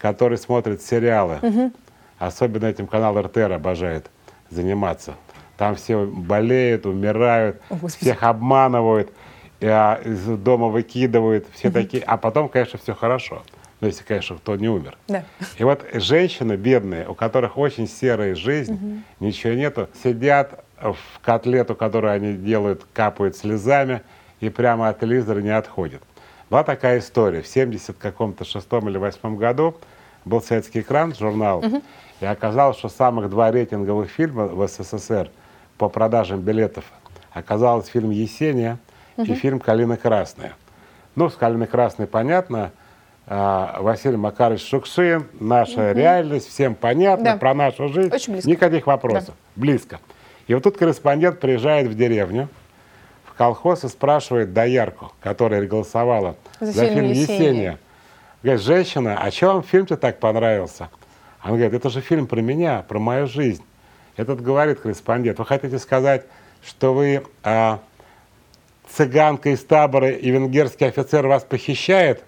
который 0.00 0.38
смотрит 0.38 0.82
сериалы. 0.82 1.38
Угу. 1.42 1.72
Особенно 2.18 2.66
этим 2.66 2.86
канал 2.86 3.20
РТР 3.20 3.52
обожает 3.52 4.10
заниматься. 4.48 5.14
Там 5.56 5.76
все 5.76 6.06
болеют, 6.06 6.86
умирают, 6.86 7.60
О, 7.68 7.86
всех 7.86 8.22
обманывают, 8.22 9.12
а, 9.60 10.00
из 10.02 10.24
дома 10.24 10.68
выкидывают, 10.68 11.46
все 11.52 11.68
угу. 11.68 11.74
такие. 11.74 12.02
А 12.02 12.16
потом, 12.16 12.48
конечно, 12.48 12.78
все 12.78 12.94
хорошо. 12.94 13.42
Ну, 13.80 13.86
если, 13.86 14.02
конечно, 14.04 14.36
кто 14.36 14.56
не 14.56 14.68
умер. 14.68 14.96
Да. 15.08 15.24
И 15.56 15.64
вот 15.64 15.84
женщины 15.94 16.56
бедные, 16.56 17.08
у 17.08 17.14
которых 17.14 17.56
очень 17.56 17.86
серая 17.86 18.34
жизнь, 18.34 18.74
угу. 18.74 19.26
ничего 19.26 19.52
нету, 19.52 19.88
сидят 20.02 20.64
в 20.80 21.20
котлету, 21.22 21.74
которую 21.74 22.12
они 22.12 22.34
делают, 22.34 22.86
капают 22.94 23.36
слезами, 23.36 24.00
и 24.40 24.48
прямо 24.48 24.88
от 24.88 25.00
телевизора 25.00 25.40
не 25.40 25.54
отходят. 25.54 26.02
Была 26.50 26.64
такая 26.64 26.98
история. 26.98 27.42
В 27.42 27.46
70 27.46 27.96
каком-то 27.96 28.44
шестом 28.44 28.88
или 28.88 28.98
восьмом 28.98 29.36
году 29.36 29.76
был 30.24 30.42
советский 30.42 30.80
экран, 30.80 31.14
журнал, 31.14 31.58
угу. 31.58 31.80
и 32.20 32.26
оказалось, 32.26 32.76
что 32.76 32.88
самых 32.88 33.30
два 33.30 33.52
рейтинговых 33.52 34.10
фильма 34.10 34.46
в 34.46 34.66
СССР 34.66 35.30
по 35.78 35.88
продажам 35.88 36.40
билетов 36.40 36.84
оказалось 37.32 37.86
фильм 37.86 38.10
«Есения» 38.10 38.78
угу. 39.16 39.32
и 39.32 39.34
фильм 39.34 39.60
«Калина 39.60 39.96
красная». 39.96 40.54
Ну, 41.14 41.30
с 41.30 41.34
«Калиной 41.34 41.68
красной» 41.68 42.06
понятно, 42.06 42.72
а, 43.26 43.80
Василий 43.80 44.16
Макарович 44.16 44.68
Шукшин, 44.68 45.26
наша 45.38 45.90
угу. 45.90 45.98
реальность, 45.98 46.48
всем 46.48 46.74
понятно, 46.74 47.32
да. 47.32 47.36
про 47.36 47.54
нашу 47.54 47.88
жизнь. 47.88 48.12
Очень 48.12 48.32
близко. 48.34 48.50
Никаких 48.50 48.86
вопросов. 48.88 49.28
Да. 49.28 49.34
Близко. 49.54 50.00
И 50.48 50.54
вот 50.54 50.64
тут 50.64 50.76
корреспондент 50.76 51.38
приезжает 51.38 51.86
в 51.86 51.94
деревню, 51.94 52.48
колхоз 53.40 53.84
и 53.84 53.88
спрашивает 53.88 54.52
доярку, 54.52 55.12
которая 55.22 55.66
голосовала 55.66 56.36
за, 56.60 56.72
за 56.72 56.86
фильм 56.88 57.06
«Есения». 57.06 57.38
Есения. 57.38 57.78
Говорит, 58.42 58.62
женщина, 58.62 59.18
а 59.18 59.30
что 59.30 59.54
вам 59.54 59.62
фильм-то 59.62 59.96
так 59.96 60.20
понравился? 60.20 60.90
Она 61.40 61.54
говорит, 61.54 61.72
это 61.72 61.88
же 61.88 62.02
фильм 62.02 62.26
про 62.26 62.42
меня, 62.42 62.84
про 62.86 62.98
мою 62.98 63.26
жизнь. 63.26 63.64
Этот 64.18 64.42
говорит 64.42 64.80
корреспондент, 64.80 65.38
вы 65.38 65.46
хотите 65.46 65.78
сказать, 65.78 66.26
что 66.62 66.92
вы 66.92 67.24
а, 67.42 67.80
цыганка 68.90 69.48
из 69.48 69.64
табора 69.64 70.10
и 70.10 70.30
венгерский 70.30 70.84
офицер 70.84 71.26
вас 71.26 71.42
похищает? 71.42 72.22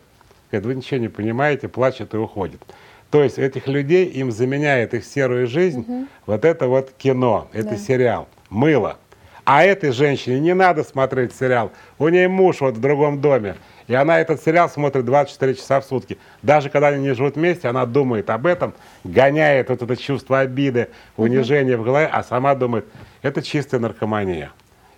Говорит, 0.51 0.67
вы 0.67 0.75
ничего 0.77 0.99
не 0.99 1.09
понимаете, 1.09 1.69
плачет 1.69 2.15
и 2.15 2.17
уходит. 2.17 2.63
То 3.11 3.23
есть 3.23 3.39
этих 3.39 3.69
людей 3.69 4.07
им 4.07 4.33
заменяет 4.33 4.95
их 4.95 5.05
серую 5.05 5.47
жизнь 5.47 5.81
угу. 5.81 6.07
вот 6.25 6.47
это 6.47 6.69
вот 6.69 6.91
кино, 6.97 7.49
это 7.53 7.69
да. 7.69 7.77
сериал, 7.77 8.29
мыло. 8.49 8.97
А 9.45 9.65
этой 9.65 9.91
женщине 9.91 10.39
не 10.39 10.55
надо 10.55 10.85
смотреть 10.85 11.35
сериал. 11.35 11.73
У 11.99 12.09
нее 12.09 12.29
муж 12.29 12.61
вот 12.61 12.77
в 12.77 12.81
другом 12.81 13.21
доме. 13.21 13.57
И 13.89 13.95
она 13.95 14.21
этот 14.21 14.43
сериал 14.43 14.69
смотрит 14.69 15.05
24 15.05 15.55
часа 15.55 15.81
в 15.81 15.85
сутки. 15.85 16.19
Даже 16.43 16.71
когда 16.71 16.89
они 16.89 17.03
не 17.03 17.15
живут 17.15 17.35
вместе, 17.35 17.69
она 17.69 17.85
думает 17.85 18.31
об 18.31 18.47
этом, 18.47 18.73
гоняет 19.03 19.69
вот 19.69 19.83
это 19.83 19.97
чувство 19.97 20.41
обиды, 20.41 20.89
унижения 21.17 21.77
в 21.77 21.83
голове, 21.83 22.09
а 22.11 22.23
сама 22.23 22.55
думает, 22.55 22.87
это 23.23 23.43
чистая 23.43 23.81
наркомания. 23.81 24.53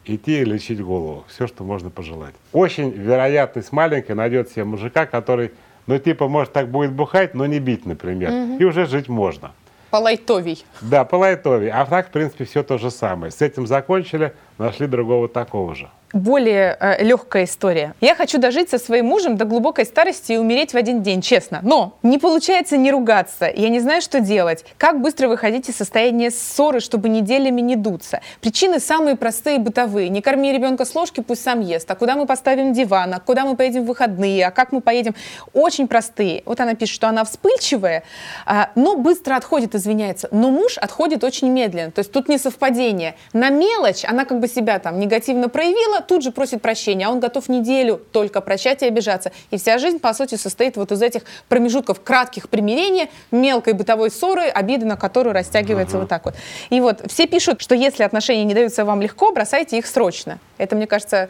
Идти 0.05 0.43
и 0.43 0.45
лечить 0.45 0.83
голову. 0.83 1.25
Все, 1.29 1.47
что 1.47 1.65
можно 1.65 1.89
пожелать. 1.89 2.35
Очень 2.53 2.91
вероятность 2.91 3.73
маленькая 3.73 4.15
найдет 4.15 4.51
себе 4.51 4.65
мужика, 4.65 5.07
который, 5.07 5.53
ну 5.87 5.99
типа, 5.99 6.29
может 6.29 6.53
так 6.53 6.69
будет 6.69 6.93
бухать, 6.93 7.35
но 7.35 7.47
не 7.47 7.59
бить, 7.59 7.87
например. 7.87 8.31
Угу. 8.31 8.57
И 8.59 8.65
уже 8.65 8.85
жить 8.85 9.09
можно. 9.09 9.53
Полайтовий. 9.95 10.65
Да, 10.81 11.05
полайтовий. 11.05 11.69
А 11.69 11.87
так, 11.87 12.09
в 12.09 12.11
принципе, 12.11 12.45
все 12.47 12.65
то 12.65 12.79
же 12.79 12.91
самое. 12.91 13.31
С 13.31 13.41
этим 13.41 13.65
закончили, 13.65 14.33
нашли 14.59 14.89
другого 14.89 15.29
такого 15.29 15.77
же 15.77 15.89
более 16.15 16.77
э, 16.79 17.03
легкая 17.03 17.45
история. 17.45 17.95
Я 18.01 18.15
хочу 18.15 18.39
дожить 18.39 18.71
со 18.71 18.79
своим 18.79 19.07
мужем 19.07 19.37
до 19.37 19.45
глубокой 19.45 19.85
старости 19.85 20.33
и 20.33 20.37
умереть 20.37 20.73
в 20.73 20.77
один 20.77 21.03
день, 21.03 21.21
честно. 21.21 21.59
Но 21.63 21.99
не 22.03 22.19
получается 22.19 22.77
не 22.77 22.93
ругаться. 22.93 23.51
Я 23.55 23.69
не 23.69 23.81
знаю, 23.81 24.01
что 24.01 24.21
делать. 24.21 24.65
Как 24.79 25.01
быстро 25.03 25.29
выходить 25.29 25.69
из 25.69 25.77
состояния 25.77 26.31
ссоры, 26.31 26.79
чтобы 26.79 27.09
неделями 27.09 27.61
не 27.61 27.75
дуться? 27.75 28.21
Причины 28.41 28.79
самые 28.79 29.17
простые 29.17 29.59
бытовые. 29.59 30.09
Не 30.09 30.23
корми 30.23 30.53
ребенка 30.53 30.85
с 30.85 30.95
ложки, 30.95 31.21
пусть 31.21 31.43
сам 31.43 31.61
ест. 31.61 31.91
А 31.91 31.97
куда 31.97 32.15
мы 32.15 32.27
поставим 32.27 32.73
диван? 32.73 33.13
А 33.13 33.19
куда 33.19 33.45
мы 33.45 33.57
поедем 33.57 33.83
в 33.83 33.87
выходные? 33.87 34.47
А 34.47 34.51
как 34.53 34.71
мы 34.71 34.81
поедем? 34.81 35.17
Очень 35.53 35.89
простые. 35.89 36.43
Вот 36.47 36.61
она 36.61 36.75
пишет, 36.75 36.95
что 36.95 37.09
она 37.09 37.25
вспыльчивая, 37.25 38.05
а, 38.47 38.71
но 38.77 38.97
быстро 38.97 39.35
отходит, 39.35 39.75
извиняется. 39.75 40.29
Но 40.31 40.51
муж 40.51 40.79
отходит 40.79 41.25
очень 41.25 41.49
медленно. 41.49 41.91
То 41.91 41.99
есть 42.01 42.13
тут 42.13 42.29
не 42.29 42.39
совпадение. 42.39 43.17
На 43.33 43.51
мелочь 43.51 44.05
она 44.05 44.25
как 44.25 44.39
бы 44.39 44.47
себя 44.47 44.79
там 44.79 45.01
негативно 45.01 45.49
проявила, 45.49 46.04
тут 46.07 46.23
же 46.23 46.31
просит 46.31 46.63
прощения, 46.63 47.07
а 47.07 47.11
он 47.11 47.21
готов 47.21 47.49
неделю 47.49 48.01
только 48.13 48.41
прощать 48.41 48.83
и 48.83 48.87
обижаться. 48.87 49.33
И 49.51 49.59
вся 49.59 49.79
жизнь, 49.79 49.99
по 49.99 50.13
сути, 50.15 50.37
состоит 50.37 50.77
вот 50.77 50.93
из 50.93 51.03
этих 51.03 51.23
промежутков 51.49 52.01
кратких 52.03 52.49
примирения, 52.49 53.09
мелкой 53.31 53.73
бытовой 53.73 54.11
ссоры, 54.11 54.43
обиды 54.43 54.87
на 54.87 54.97
которую 54.97 55.35
растягивается 55.35 55.97
uh-huh. 55.97 56.01
вот 56.01 56.09
так 56.09 56.25
вот. 56.25 56.35
И 56.71 56.81
вот 56.81 57.03
все 57.11 57.27
пишут, 57.27 57.61
что 57.61 57.75
если 57.75 58.03
отношения 58.03 58.45
не 58.45 58.55
даются 58.55 58.85
вам 58.85 59.03
легко, 59.03 59.33
бросайте 59.33 59.79
их 59.79 59.87
срочно. 59.87 60.39
Это, 60.59 60.77
мне 60.77 60.87
кажется, 60.87 61.29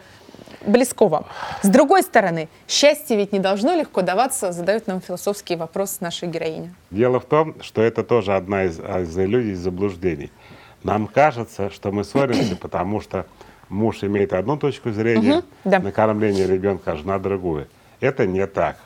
близко 0.65 1.07
вам. 1.07 1.25
С 1.61 1.69
другой 1.69 2.03
стороны, 2.03 2.49
счастье 2.67 3.17
ведь 3.17 3.31
не 3.31 3.39
должно 3.39 3.75
легко 3.75 4.01
даваться, 4.01 4.51
задают 4.51 4.87
нам 4.87 5.01
философский 5.01 5.55
вопрос 5.55 6.01
нашей 6.01 6.27
героини. 6.27 6.73
Дело 6.91 7.19
в 7.19 7.25
том, 7.25 7.55
что 7.61 7.81
это 7.81 8.03
тоже 8.03 8.35
одна 8.35 8.65
из, 8.65 8.79
из 8.79 9.17
иллюзий, 9.17 9.51
из 9.51 9.59
заблуждений. 9.59 10.31
Нам 10.83 11.07
кажется, 11.07 11.69
что 11.71 11.91
мы 11.91 12.03
ссоримся, 12.03 12.55
потому 12.55 13.01
что 13.01 13.25
муж 13.69 14.03
имеет 14.03 14.33
одну 14.33 14.57
точку 14.57 14.91
зрения, 14.91 15.37
угу, 15.37 15.45
да. 15.65 15.79
на 15.79 15.91
кормление 15.91 16.47
ребенка, 16.47 16.93
а 16.93 16.95
жена 16.95 17.19
другую. 17.19 17.67
Это 17.99 18.25
не 18.25 18.45
так. 18.47 18.77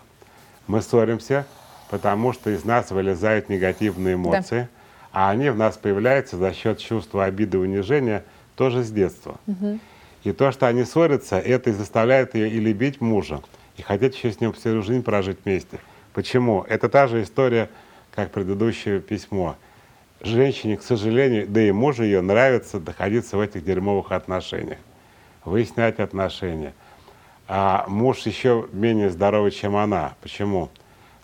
Мы 0.68 0.82
ссоримся, 0.82 1.46
потому 1.90 2.34
что 2.34 2.50
из 2.50 2.64
нас 2.64 2.92
вылезают 2.92 3.50
негативные 3.50 4.16
эмоции, 4.16 4.62
да. 4.62 4.68
а 5.12 5.30
они 5.32 5.50
в 5.50 5.58
нас 5.58 5.78
появляются 5.78 6.38
за 6.38 6.54
счет 6.54 6.80
чувства 6.80 7.26
обиды 7.26 7.58
и 7.58 7.62
унижения 7.62 8.24
тоже 8.56 8.84
с 8.84 8.92
детства. 8.92 9.40
Угу. 9.48 9.80
И 10.24 10.32
то, 10.32 10.52
что 10.52 10.68
они 10.68 10.84
ссорятся, 10.84 11.40
это 11.40 11.70
и 11.70 11.74
заставляет 11.74 12.36
ее 12.36 12.50
и 12.50 12.60
любить 12.60 13.02
мужа, 13.02 13.42
и 13.78 13.82
хотеть 13.82 14.16
еще 14.16 14.32
с 14.32 14.42
ним 14.42 14.54
всю 14.54 14.82
жизнь 14.82 15.04
прожить 15.04 15.40
вместе. 15.46 15.80
Почему? 16.14 16.66
Это 16.68 16.90
та 16.90 17.08
же 17.08 17.24
история, 17.24 17.70
как 18.14 18.32
предыдущее 18.32 19.00
письмо– 19.00 19.56
женщине, 20.22 20.78
к 20.78 20.82
сожалению, 20.82 21.48
да 21.48 21.62
и 21.62 21.72
мужу 21.72 22.04
ее 22.04 22.22
нравится 22.22 22.80
находиться 22.80 23.38
в 23.38 23.42
этих 23.42 23.64
дерьмовых 23.64 24.12
отношениях, 24.12 24.80
выяснять 25.46 26.00
отношения. 26.00 26.74
А 27.48 27.86
муж 27.88 28.20
еще 28.20 28.68
менее 28.72 29.10
здоровый, 29.10 29.52
чем 29.52 29.76
она. 29.76 30.14
Почему? 30.22 30.70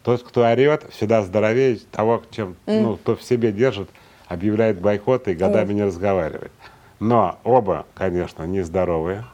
Тот, 0.03 0.23
кто 0.23 0.41
орет, 0.41 0.86
всегда 0.91 1.21
здоровее 1.21 1.79
того, 1.91 2.23
чем, 2.31 2.55
mm. 2.65 2.81
ну, 2.81 2.97
кто 2.97 3.15
в 3.15 3.23
себе 3.23 3.51
держит, 3.51 3.89
объявляет 4.27 4.79
бойкот 4.79 5.27
и 5.27 5.36
годами 5.36 5.71
mm. 5.71 5.73
не 5.73 5.84
разговаривает. 5.84 6.51
Но 6.99 7.39
оба, 7.43 7.86
конечно, 7.93 8.43
нездоровые. 8.43 9.25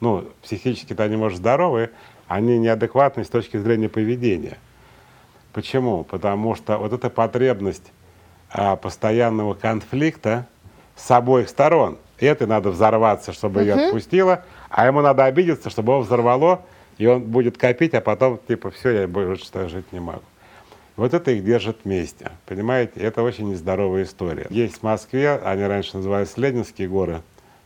Ну, 0.00 0.28
психически-то 0.42 1.04
они, 1.04 1.16
может, 1.16 1.38
здоровые, 1.38 1.90
они 2.26 2.58
неадекватны 2.58 3.24
с 3.24 3.28
точки 3.28 3.56
зрения 3.56 3.88
поведения. 3.88 4.58
Почему? 5.52 6.02
Потому 6.04 6.54
что 6.56 6.78
вот 6.78 6.92
эта 6.92 7.10
потребность 7.10 7.92
постоянного 8.54 9.54
конфликта 9.54 10.46
с 10.96 11.10
обоих 11.10 11.48
сторон. 11.48 11.98
Это 12.18 12.46
надо 12.46 12.70
взорваться, 12.70 13.32
чтобы 13.32 13.60
uh-huh. 13.60 13.64
ее 13.64 13.86
отпустило, 13.86 14.44
а 14.70 14.86
ему 14.86 15.00
надо 15.00 15.24
обидеться, 15.24 15.70
чтобы 15.70 15.92
его 15.92 16.02
взорвало, 16.02 16.62
и 16.96 17.06
он 17.06 17.22
будет 17.22 17.58
копить, 17.58 17.94
а 17.94 18.00
потом, 18.00 18.38
типа, 18.46 18.70
все, 18.70 18.90
я 18.90 19.08
больше 19.08 19.44
что 19.44 19.68
жить 19.68 19.92
не 19.92 19.98
могу. 19.98 20.22
Вот 20.96 21.12
это 21.12 21.32
их 21.32 21.44
держит 21.44 21.78
вместе, 21.84 22.30
понимаете? 22.46 23.00
Это 23.00 23.22
очень 23.24 23.50
нездоровая 23.50 24.04
история. 24.04 24.46
Есть 24.50 24.78
в 24.78 24.82
Москве, 24.84 25.40
они 25.44 25.64
раньше 25.64 25.96
назывались 25.96 26.36
Ленинские 26.36 26.86
горы, 26.88 27.22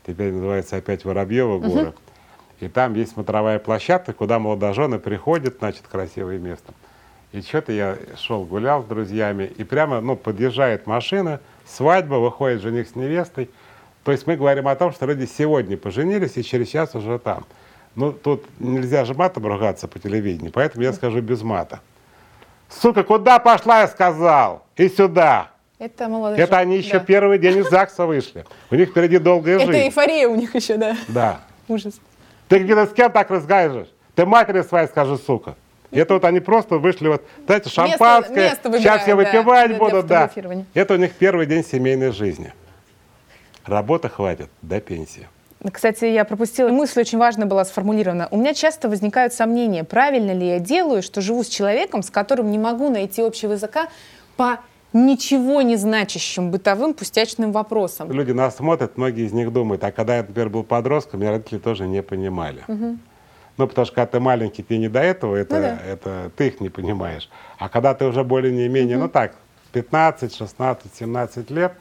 теперь 0.06 0.32
называется 0.32 0.76
опять 0.76 1.04
Воробьева 1.04 1.58
горы. 1.58 1.88
Uh-huh. 1.88 1.94
И 2.60 2.68
там 2.68 2.94
есть 2.94 3.12
смотровая 3.12 3.58
площадка, 3.58 4.14
куда 4.14 4.38
молодожены 4.38 4.98
приходят, 4.98 5.58
значит, 5.58 5.82
красивое 5.88 6.38
место. 6.38 6.72
И 7.32 7.42
что-то 7.42 7.72
я 7.72 7.98
шел, 8.16 8.44
гулял 8.44 8.82
с 8.82 8.86
друзьями, 8.86 9.50
и 9.56 9.64
прямо, 9.64 10.00
ну, 10.00 10.16
подъезжает 10.16 10.86
машина, 10.86 11.40
свадьба, 11.66 12.14
выходит 12.14 12.62
жених 12.62 12.88
с 12.88 12.94
невестой. 12.96 13.50
То 14.04 14.12
есть 14.12 14.26
мы 14.26 14.36
говорим 14.36 14.66
о 14.66 14.74
том, 14.74 14.92
что 14.92 15.04
люди 15.04 15.26
сегодня 15.26 15.76
поженились, 15.76 16.36
и 16.36 16.42
через 16.42 16.68
час 16.68 16.94
уже 16.94 17.18
там. 17.18 17.44
Ну, 17.94 18.12
тут 18.12 18.44
нельзя 18.58 19.04
же 19.04 19.12
матом 19.12 19.46
ругаться 19.46 19.88
по 19.88 19.98
телевидению, 19.98 20.52
поэтому 20.52 20.84
я 20.84 20.92
скажу 20.92 21.20
без 21.20 21.42
мата. 21.42 21.80
Сука, 22.70 23.02
куда 23.02 23.38
пошла, 23.38 23.80
я 23.80 23.88
сказал? 23.88 24.64
И 24.76 24.88
сюда. 24.88 25.50
Это 25.78 26.08
молодые. 26.08 26.42
Это 26.42 26.58
они 26.58 26.78
еще 26.78 26.98
да. 26.98 27.00
первый 27.00 27.38
день 27.38 27.58
из 27.58 27.68
ЗАГСа 27.68 28.06
вышли. 28.06 28.44
У 28.70 28.74
них 28.74 28.90
впереди 28.90 29.18
долгая 29.18 29.58
жизнь. 29.58 29.70
Это 29.70 29.86
эйфория 29.86 30.28
у 30.28 30.34
них 30.34 30.54
еще, 30.54 30.76
да. 30.76 30.96
Да. 31.08 31.40
Ужас. 31.68 32.00
Ты 32.48 32.58
где-то 32.60 32.86
с 32.86 32.92
кем 32.92 33.12
так 33.12 33.30
разговариваешь? 33.30 33.88
Ты 34.14 34.26
матери 34.26 34.62
своей 34.62 34.88
скажи, 34.88 35.16
сука. 35.18 35.54
Это 35.90 36.14
вот 36.14 36.24
они 36.24 36.40
просто 36.40 36.78
вышли, 36.78 37.08
вот, 37.08 37.24
знаете, 37.46 37.70
шампанское, 37.70 38.34
место, 38.34 38.68
место 38.68 38.82
сейчас 38.82 39.06
я 39.06 39.16
выпивать 39.16 39.70
да, 39.70 39.78
буду, 39.78 40.02
да. 40.02 40.30
Это 40.74 40.94
у 40.94 40.96
них 40.96 41.14
первый 41.14 41.46
день 41.46 41.64
семейной 41.64 42.12
жизни. 42.12 42.52
Работа 43.64 44.08
хватит 44.08 44.50
до 44.62 44.80
пенсии. 44.80 45.28
Кстати, 45.72 46.04
я 46.04 46.24
пропустила 46.24 46.68
мысль, 46.68 47.00
очень 47.00 47.18
важно 47.18 47.46
была 47.46 47.64
сформулирована. 47.64 48.28
У 48.30 48.36
меня 48.36 48.54
часто 48.54 48.88
возникают 48.88 49.32
сомнения, 49.32 49.82
правильно 49.82 50.32
ли 50.32 50.46
я 50.46 50.60
делаю, 50.60 51.02
что 51.02 51.20
живу 51.20 51.42
с 51.42 51.48
человеком, 51.48 52.02
с 52.02 52.10
которым 52.10 52.50
не 52.50 52.58
могу 52.58 52.90
найти 52.90 53.22
общего 53.22 53.52
языка 53.52 53.88
по 54.36 54.60
ничего 54.92 55.62
не 55.62 55.76
значащим 55.76 56.50
бытовым 56.50 56.94
пустячным 56.94 57.52
вопросам. 57.52 58.10
Люди 58.10 58.32
нас 58.32 58.56
смотрят, 58.56 58.96
многие 58.96 59.26
из 59.26 59.32
них 59.32 59.52
думают, 59.52 59.84
а 59.84 59.92
когда 59.92 60.16
я, 60.16 60.22
например, 60.22 60.48
был 60.48 60.62
подростком, 60.62 61.20
меня 61.20 61.32
родители 61.32 61.58
тоже 61.58 61.86
не 61.86 62.02
понимали. 62.02 62.62
Угу. 62.68 62.98
Ну, 63.58 63.66
потому 63.66 63.84
что 63.84 63.94
когда 63.96 64.06
ты 64.06 64.20
маленький, 64.20 64.62
ты 64.62 64.78
не 64.78 64.88
до 64.88 65.00
этого, 65.00 65.34
это, 65.34 65.56
ну, 65.56 65.60
да. 65.62 65.78
это 65.84 66.30
ты 66.36 66.46
их 66.46 66.60
не 66.60 66.68
понимаешь. 66.68 67.28
А 67.58 67.68
когда 67.68 67.92
ты 67.92 68.06
уже 68.06 68.22
более-менее, 68.22 68.96
угу. 68.96 69.04
ну 69.04 69.10
так, 69.10 69.34
15, 69.72 70.34
16, 70.34 70.94
17 70.94 71.50
лет, 71.50 71.72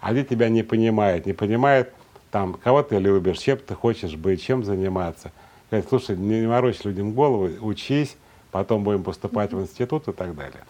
они 0.00 0.24
тебя 0.24 0.48
не 0.48 0.64
понимают, 0.64 1.24
не 1.24 1.32
понимают, 1.32 1.90
там, 2.32 2.54
кого 2.54 2.82
ты 2.82 2.98
любишь, 2.98 3.38
чем 3.38 3.58
ты 3.58 3.74
хочешь 3.74 4.16
быть, 4.16 4.42
чем 4.42 4.64
заниматься. 4.64 5.30
Говорят, 5.70 5.88
слушай, 5.88 6.16
не, 6.16 6.40
не 6.40 6.46
морочь 6.48 6.82
людям 6.82 7.12
голову, 7.12 7.48
учись, 7.60 8.16
потом 8.50 8.82
будем 8.82 9.04
поступать 9.04 9.52
в 9.52 9.60
институт 9.60 10.08
и 10.08 10.12
так 10.12 10.34
далее. 10.34 10.64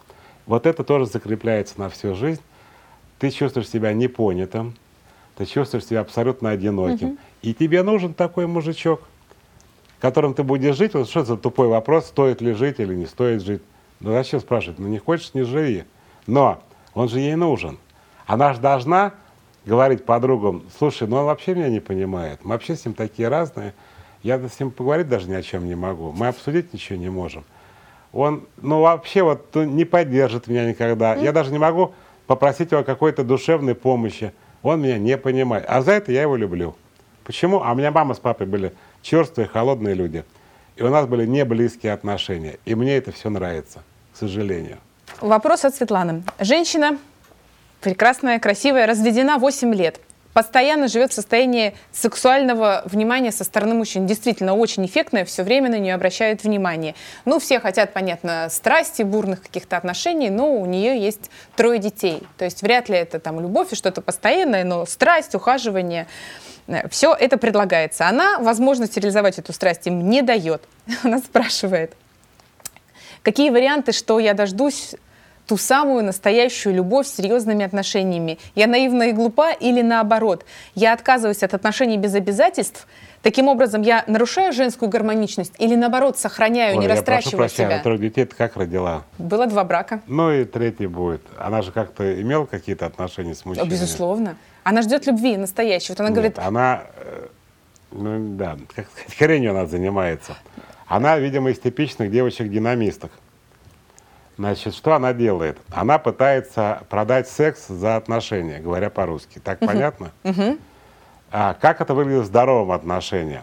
Вот 0.45 0.67
это 0.67 0.83
тоже 0.83 1.07
закрепляется 1.07 1.79
на 1.79 1.89
всю 1.89 2.15
жизнь. 2.15 2.41
Ты 3.17 3.31
чувствуешь 3.31 3.69
себя 3.69 3.91
непонятым, 3.93 4.75
ты 5.35 5.45
чувствуешь 5.45 5.85
себя 5.85 6.01
абсолютно 6.01 6.51
одиноким. 6.51 7.07
Угу. 7.07 7.17
И 7.41 7.53
тебе 7.53 7.81
нужен 7.81 8.13
такой 8.13 8.45
мужичок, 8.45 9.01
которым 10.03 10.33
ты 10.33 10.43
будешь 10.43 10.75
жить. 10.75 10.95
Вот 10.95 11.07
что 11.07 11.23
за 11.23 11.37
тупой 11.37 11.69
вопрос, 11.69 12.07
стоит 12.07 12.41
ли 12.41 12.51
жить 12.51 12.81
или 12.81 12.93
не 12.93 13.05
стоит 13.05 13.41
жить. 13.41 13.61
Ну 14.01 14.11
зачем 14.11 14.41
спрашивать? 14.41 14.77
Ну 14.77 14.89
не 14.89 14.99
хочешь, 14.99 15.33
не 15.33 15.43
живи. 15.43 15.85
Но 16.27 16.61
он 16.93 17.07
же 17.07 17.21
ей 17.21 17.35
нужен. 17.35 17.77
Она 18.25 18.53
же 18.53 18.59
должна 18.59 19.13
говорить 19.65 20.03
подругам, 20.03 20.65
слушай, 20.77 21.07
ну 21.07 21.15
он 21.15 21.25
вообще 21.25 21.55
меня 21.55 21.69
не 21.69 21.79
понимает. 21.79 22.41
Мы 22.43 22.49
вообще 22.49 22.75
с 22.75 22.83
ним 22.83 22.95
такие 22.95 23.29
разные. 23.29 23.73
Я 24.23 24.45
с 24.45 24.59
ним 24.59 24.71
поговорить 24.71 25.07
даже 25.07 25.29
ни 25.29 25.35
о 25.35 25.41
чем 25.41 25.67
не 25.67 25.75
могу. 25.75 26.11
Мы 26.11 26.27
обсудить 26.27 26.73
ничего 26.73 26.99
не 26.99 27.09
можем. 27.09 27.45
Он, 28.11 28.43
ну 28.61 28.81
вообще 28.81 29.23
вот 29.23 29.55
не 29.55 29.85
поддержит 29.85 30.47
меня 30.47 30.65
никогда. 30.65 31.15
Я 31.15 31.31
даже 31.31 31.49
не 31.49 31.59
могу 31.59 31.93
попросить 32.27 32.73
его 32.73 32.83
какой-то 32.83 33.23
душевной 33.23 33.73
помощи. 33.73 34.33
Он 34.63 34.81
меня 34.81 34.97
не 34.97 35.17
понимает. 35.17 35.63
А 35.69 35.81
за 35.81 35.93
это 35.93 36.11
я 36.11 36.23
его 36.23 36.35
люблю. 36.35 36.75
Почему? 37.23 37.63
А 37.63 37.71
у 37.71 37.75
меня 37.75 37.89
мама 37.89 38.15
с 38.15 38.19
папой 38.19 38.47
были 38.47 38.73
черствые, 39.03 39.47
холодные 39.47 39.93
люди. 39.93 40.23
И 40.75 40.81
у 40.81 40.89
нас 40.89 41.05
были 41.05 41.27
не 41.27 41.45
близкие 41.45 41.93
отношения. 41.93 42.57
И 42.65 42.73
мне 42.73 42.97
это 42.97 43.11
все 43.11 43.29
нравится, 43.29 43.83
к 44.13 44.17
сожалению. 44.17 44.79
Вопрос 45.21 45.65
от 45.65 45.75
Светланы. 45.75 46.23
Женщина 46.39 46.97
прекрасная, 47.81 48.39
красивая, 48.39 48.87
разведена 48.87 49.37
8 49.37 49.75
лет. 49.75 49.99
Постоянно 50.33 50.87
живет 50.87 51.11
в 51.11 51.13
состоянии 51.13 51.75
сексуального 51.91 52.81
внимания 52.85 53.31
со 53.31 53.43
стороны 53.43 53.75
мужчин. 53.75 54.07
Действительно, 54.07 54.55
очень 54.55 54.85
эффектная, 54.85 55.25
все 55.25 55.43
время 55.43 55.69
на 55.69 55.77
нее 55.77 55.93
обращают 55.93 56.43
внимание. 56.43 56.95
Ну, 57.25 57.39
все 57.39 57.59
хотят, 57.59 57.93
понятно, 57.93 58.47
страсти, 58.49 59.03
бурных 59.03 59.43
каких-то 59.43 59.77
отношений, 59.77 60.31
но 60.31 60.55
у 60.55 60.65
нее 60.65 60.99
есть 60.99 61.29
трое 61.55 61.77
детей. 61.77 62.23
То 62.37 62.45
есть 62.45 62.63
вряд 62.63 62.89
ли 62.89 62.97
это 62.97 63.19
там 63.19 63.39
любовь 63.39 63.73
и 63.73 63.75
что-то 63.75 64.01
постоянное, 64.01 64.63
но 64.63 64.87
страсть, 64.87 65.35
ухаживание, 65.35 66.07
э, 66.65 66.87
все 66.89 67.13
это 67.13 67.37
предлагается. 67.37 68.07
Она 68.07 68.39
возможность 68.39 68.97
реализовать 68.97 69.37
эту 69.37 69.53
страсть 69.53 69.85
им 69.85 70.09
не 70.09 70.23
дает. 70.23 70.63
Она 71.03 71.19
спрашивает, 71.19 71.95
какие 73.21 73.51
варианты, 73.51 73.91
что 73.91 74.17
я 74.17 74.33
дождусь 74.33 74.95
ту 75.47 75.57
самую 75.57 76.03
настоящую 76.03 76.75
любовь 76.75 77.07
с 77.07 77.15
серьезными 77.15 77.65
отношениями. 77.65 78.39
Я 78.55 78.67
наивна 78.67 79.03
и 79.03 79.11
глупа 79.11 79.51
или 79.51 79.81
наоборот? 79.81 80.45
Я 80.75 80.93
отказываюсь 80.93 81.43
от 81.43 81.53
отношений 81.53 81.97
без 81.97 82.15
обязательств. 82.15 82.87
Таким 83.21 83.47
образом, 83.47 83.83
я 83.83 84.03
нарушаю 84.07 84.51
женскую 84.51 84.89
гармоничность 84.89 85.53
или 85.57 85.75
наоборот 85.75 86.17
сохраняю, 86.17 86.75
Ой, 86.75 86.81
не 86.81 86.87
растрачиваю 86.89 87.47
себя? 87.47 87.77
Я 87.77 87.79
трое 87.81 87.97
детей 87.97 88.25
ты 88.25 88.35
как 88.35 88.57
родила? 88.57 89.03
Было 89.17 89.47
два 89.47 89.63
брака. 89.63 90.01
Ну 90.07 90.31
и 90.31 90.43
третий 90.43 90.87
будет. 90.87 91.21
Она 91.37 91.61
же 91.61 91.71
как-то 91.71 92.21
имела 92.21 92.45
какие-то 92.45 92.85
отношения 92.85 93.33
с 93.33 93.45
мужчиной? 93.45 93.69
Безусловно. 93.69 94.35
Она 94.63 94.81
ждет 94.81 95.07
любви 95.07 95.37
настоящей. 95.37 95.93
Вот 95.93 96.01
она 96.01 96.09
Нет, 96.09 96.15
говорит... 96.15 96.39
она, 96.39 96.83
э, 96.97 97.27
ну 97.91 98.35
да, 98.35 98.57
как 98.75 98.87
хренью 99.17 99.51
она 99.51 99.67
занимается. 99.67 100.35
Она, 100.85 101.17
видимо, 101.17 101.49
из 101.49 101.59
типичных 101.59 102.11
девочек-динамисток. 102.11 103.11
Значит, 104.37 104.73
что 104.73 104.93
она 104.93 105.13
делает? 105.13 105.57
Она 105.71 105.99
пытается 105.99 106.83
продать 106.89 107.27
секс 107.27 107.67
за 107.67 107.95
отношения, 107.95 108.59
говоря 108.59 108.89
по-русски. 108.89 109.39
Так 109.39 109.61
uh-huh. 109.61 109.67
понятно? 109.67 110.11
Uh-huh. 110.23 110.59
А 111.31 111.53
как 111.53 111.81
это 111.81 111.93
выглядит 111.93 112.23
в 112.23 112.25
здоровом 112.25 112.71
отношении? 112.71 113.41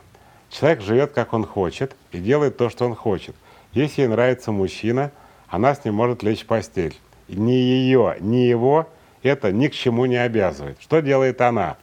Человек 0.51 0.81
живет, 0.81 1.13
как 1.13 1.33
он 1.33 1.45
хочет, 1.45 1.95
и 2.11 2.19
делает 2.19 2.57
то, 2.57 2.71
что 2.71 2.87
он 2.87 2.95
хочет. 2.95 3.37
Если 3.73 4.03
ей 4.03 4.09
нравится 4.09 4.51
мужчина, 4.51 5.13
она 5.49 5.75
с 5.75 5.85
ним 5.85 5.95
может 5.95 6.23
лечь 6.23 6.43
в 6.43 6.47
постель. 6.47 6.97
Ни 7.29 7.53
ее, 7.53 8.17
ни 8.21 8.39
его 8.39 8.89
это 9.23 9.53
ни 9.53 9.69
к 9.69 9.75
чему 9.75 10.07
не 10.07 10.17
обязывает. 10.17 10.79
Что 10.81 11.01
делает 11.01 11.41
она? 11.41 11.77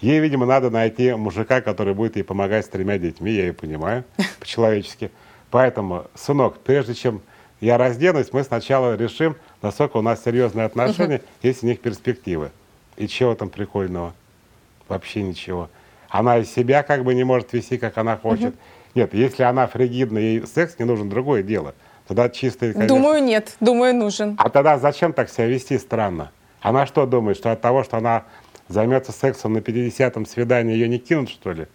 Ей, 0.00 0.20
видимо, 0.20 0.44
надо 0.44 0.70
найти 0.70 1.12
мужика, 1.12 1.60
который 1.60 1.94
будет 1.94 2.16
ей 2.16 2.24
помогать 2.24 2.66
с 2.66 2.68
тремя 2.68 2.98
детьми, 2.98 3.32
я 3.32 3.46
ее 3.46 3.52
понимаю, 3.52 4.04
по-человечески. 4.40 5.10
Поэтому, 5.50 6.06
сынок, 6.14 6.58
прежде 6.58 6.94
чем 6.94 7.22
я 7.64 7.78
разденусь, 7.78 8.30
мы 8.32 8.44
сначала 8.44 8.94
решим, 8.94 9.36
насколько 9.62 9.96
у 9.96 10.02
нас 10.02 10.22
серьезные 10.22 10.66
отношения, 10.66 11.16
угу. 11.16 11.24
есть 11.42 11.62
у 11.62 11.66
них 11.66 11.80
перспективы. 11.80 12.50
И 12.98 13.08
чего 13.08 13.34
там 13.34 13.48
прикольного? 13.48 14.12
Вообще 14.86 15.22
ничего. 15.22 15.70
Она 16.10 16.38
из 16.38 16.52
себя 16.52 16.82
как 16.82 17.04
бы 17.04 17.14
не 17.14 17.24
может 17.24 17.54
вести, 17.54 17.78
как 17.78 17.96
она 17.96 18.18
хочет. 18.18 18.50
Угу. 18.50 18.58
Нет, 18.96 19.14
если 19.14 19.44
она 19.44 19.66
фригидна, 19.66 20.18
ей 20.18 20.46
секс 20.46 20.78
не 20.78 20.84
нужен, 20.84 21.08
другое 21.08 21.42
дело. 21.42 21.74
Тогда 22.06 22.28
чистый, 22.28 22.74
конечно. 22.74 22.94
Думаю, 22.94 23.22
нет. 23.22 23.56
Думаю, 23.60 23.94
нужен. 23.94 24.36
А 24.38 24.50
тогда 24.50 24.78
зачем 24.78 25.14
так 25.14 25.30
себя 25.30 25.46
вести 25.46 25.78
странно? 25.78 26.32
Она 26.60 26.84
что 26.84 27.06
думает, 27.06 27.38
что 27.38 27.50
от 27.50 27.62
того, 27.62 27.82
что 27.82 27.96
она 27.96 28.24
займется 28.68 29.10
сексом 29.10 29.54
на 29.54 29.58
50-м 29.58 30.26
свидании, 30.26 30.74
ее 30.74 30.86
не 30.86 30.98
кинут, 30.98 31.30
что 31.30 31.52
ли? 31.52 31.66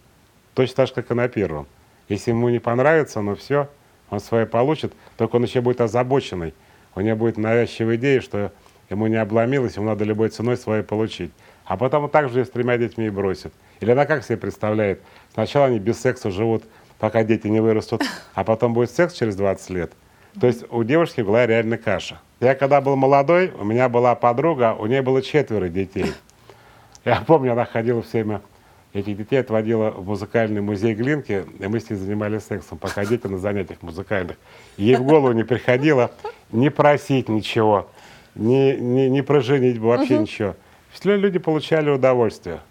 Точно 0.53 0.75
так 0.75 0.87
же, 0.87 0.93
как 0.93 1.09
и 1.09 1.13
на 1.15 1.27
первом. 1.27 1.65
Если 2.09 2.29
ему 2.29 2.49
не 2.49 2.59
понравится, 2.59 3.21
ну 3.21 3.35
все– 3.35 3.67
он 4.09 4.19
свое 4.19 4.45
получит, 4.45 4.93
только 5.17 5.35
он 5.35 5.43
еще 5.43 5.61
будет 5.61 5.81
озабоченный. 5.81 6.53
У 6.95 7.01
него 7.01 7.17
будет 7.17 7.37
навязчивая 7.37 7.95
идея, 7.95 8.21
что 8.21 8.51
ему 8.89 9.07
не 9.07 9.15
обломилось, 9.15 9.75
ему 9.75 9.85
надо 9.85 10.03
любой 10.03 10.29
ценой 10.29 10.57
свое 10.57 10.83
получить. 10.83 11.31
А 11.65 11.77
потом 11.77 12.05
он 12.05 12.09
также 12.09 12.45
с 12.45 12.49
тремя 12.49 12.77
детьми 12.77 13.07
и 13.07 13.09
бросит. 13.09 13.53
Или 13.79 13.91
она 13.91 14.05
как 14.05 14.23
себе 14.23 14.37
представляет? 14.37 15.01
Сначала 15.33 15.67
они 15.67 15.79
без 15.79 16.01
секса 16.01 16.31
живут, 16.31 16.63
пока 16.97 17.23
дети 17.23 17.47
не 17.47 17.59
вырастут, 17.59 18.01
а 18.33 18.43
потом 18.43 18.73
будет 18.73 18.91
секс 18.91 19.13
через 19.13 19.35
20 19.35 19.69
лет. 19.69 19.91
То 20.39 20.47
есть 20.47 20.65
у 20.69 20.83
девушки 20.83 21.21
была 21.21 21.45
реально 21.45 21.77
каша. 21.77 22.19
Я 22.39 22.55
когда 22.55 22.81
был 22.81 22.95
молодой, 22.95 23.51
у 23.59 23.63
меня 23.63 23.89
была 23.89 24.15
подруга, 24.15 24.73
у 24.77 24.85
нее 24.85 25.01
было 25.01 25.21
четверо 25.21 25.69
детей. 25.69 26.13
Я 27.05 27.21
помню, 27.21 27.53
она 27.53 27.65
ходила 27.65 28.01
все 28.01 28.23
время 28.23 28.41
этих 28.93 29.17
детей 29.17 29.39
отводила 29.39 29.91
в 29.91 30.05
музыкальный 30.07 30.61
музей 30.61 30.93
Глинки, 30.93 31.45
и 31.59 31.67
мы 31.67 31.79
с 31.79 31.89
ней 31.89 31.95
занимались 31.95 32.43
сексом, 32.43 32.77
пока 32.77 33.05
дети 33.05 33.27
на 33.27 33.37
занятиях 33.37 33.81
музыкальных. 33.81 34.37
ей 34.77 34.95
в 34.95 35.03
голову 35.03 35.31
не 35.31 35.43
приходило 35.43 36.11
не 36.51 36.71
просить 36.71 37.29
ничего, 37.29 37.89
не, 38.35 38.75
не, 38.75 39.09
не 39.09 39.21
проженить 39.21 39.77
вообще 39.77 40.15
угу. 40.15 40.23
ничего. 40.23 40.55
Все 40.91 41.15
люди 41.15 41.37
получали 41.37 41.89
удовольствие. 41.89 42.61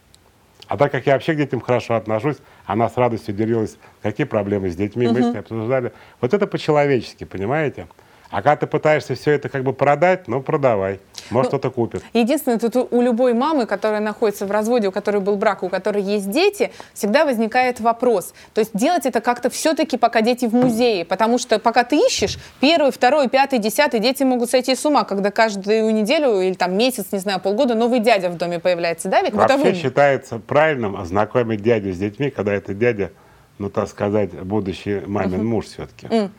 А 0.66 0.76
так 0.76 0.92
как 0.92 1.06
я 1.06 1.14
вообще 1.14 1.34
к 1.34 1.36
детям 1.36 1.60
хорошо 1.60 1.94
отношусь, 1.94 2.36
она 2.66 2.90
с 2.90 2.96
радостью 2.96 3.34
делилась, 3.34 3.78
какие 4.02 4.26
проблемы 4.26 4.70
с 4.70 4.76
детьми, 4.76 5.06
угу. 5.06 5.14
мы 5.14 5.22
с 5.22 5.26
ней 5.26 5.38
обсуждали. 5.38 5.92
Вот 6.20 6.34
это 6.34 6.46
по-человечески, 6.46 7.24
понимаете? 7.24 7.86
А 8.30 8.36
когда 8.36 8.56
ты 8.56 8.66
пытаешься 8.66 9.14
все 9.14 9.32
это 9.32 9.48
как 9.48 9.64
бы 9.64 9.72
продать, 9.72 10.28
ну 10.28 10.42
продавай. 10.42 11.00
Может, 11.30 11.52
ну, 11.52 11.58
кто-то 11.58 11.74
купит. 11.74 12.02
Единственное, 12.12 12.58
тут 12.58 12.76
у 12.90 13.00
любой 13.02 13.34
мамы, 13.34 13.66
которая 13.66 14.00
находится 14.00 14.46
в 14.46 14.50
разводе, 14.50 14.88
у 14.88 14.92
которой 14.92 15.20
был 15.20 15.36
брак, 15.36 15.62
у 15.62 15.68
которой 15.68 16.02
есть 16.02 16.30
дети, 16.30 16.70
всегда 16.94 17.24
возникает 17.24 17.80
вопрос. 17.80 18.34
То 18.54 18.60
есть 18.60 18.70
делать 18.74 19.06
это 19.06 19.20
как-то 19.20 19.50
все-таки, 19.50 19.96
пока 19.96 20.20
дети 20.20 20.46
в 20.46 20.54
музее. 20.54 21.04
Потому 21.04 21.38
что 21.38 21.58
пока 21.58 21.84
ты 21.84 21.96
ищешь, 21.96 22.38
первый, 22.60 22.92
второй, 22.92 23.28
пятый, 23.28 23.58
десятый, 23.58 24.00
дети 24.00 24.22
могут 24.22 24.50
сойти 24.50 24.74
с 24.74 24.84
ума, 24.84 25.04
когда 25.04 25.30
каждую 25.30 25.92
неделю 25.92 26.40
или 26.40 26.54
там 26.54 26.76
месяц, 26.76 27.06
не 27.12 27.18
знаю, 27.18 27.40
полгода 27.40 27.74
новый 27.74 28.00
дядя 28.00 28.30
в 28.30 28.36
доме 28.36 28.58
появляется. 28.58 29.08
Да, 29.08 29.22
ведь 29.22 29.34
Вообще 29.34 29.56
бытовым... 29.56 29.74
считается 29.74 30.38
правильным 30.38 30.96
ознакомить 30.96 31.62
дядю 31.62 31.92
с 31.92 31.98
детьми, 31.98 32.30
когда 32.30 32.52
это 32.52 32.74
дядя, 32.74 33.10
ну, 33.58 33.70
так 33.70 33.88
сказать, 33.88 34.32
будущий 34.32 35.02
мамин 35.06 35.40
uh-huh. 35.40 35.44
муж 35.44 35.66
все-таки. 35.66 36.06
Uh-huh. 36.06 36.30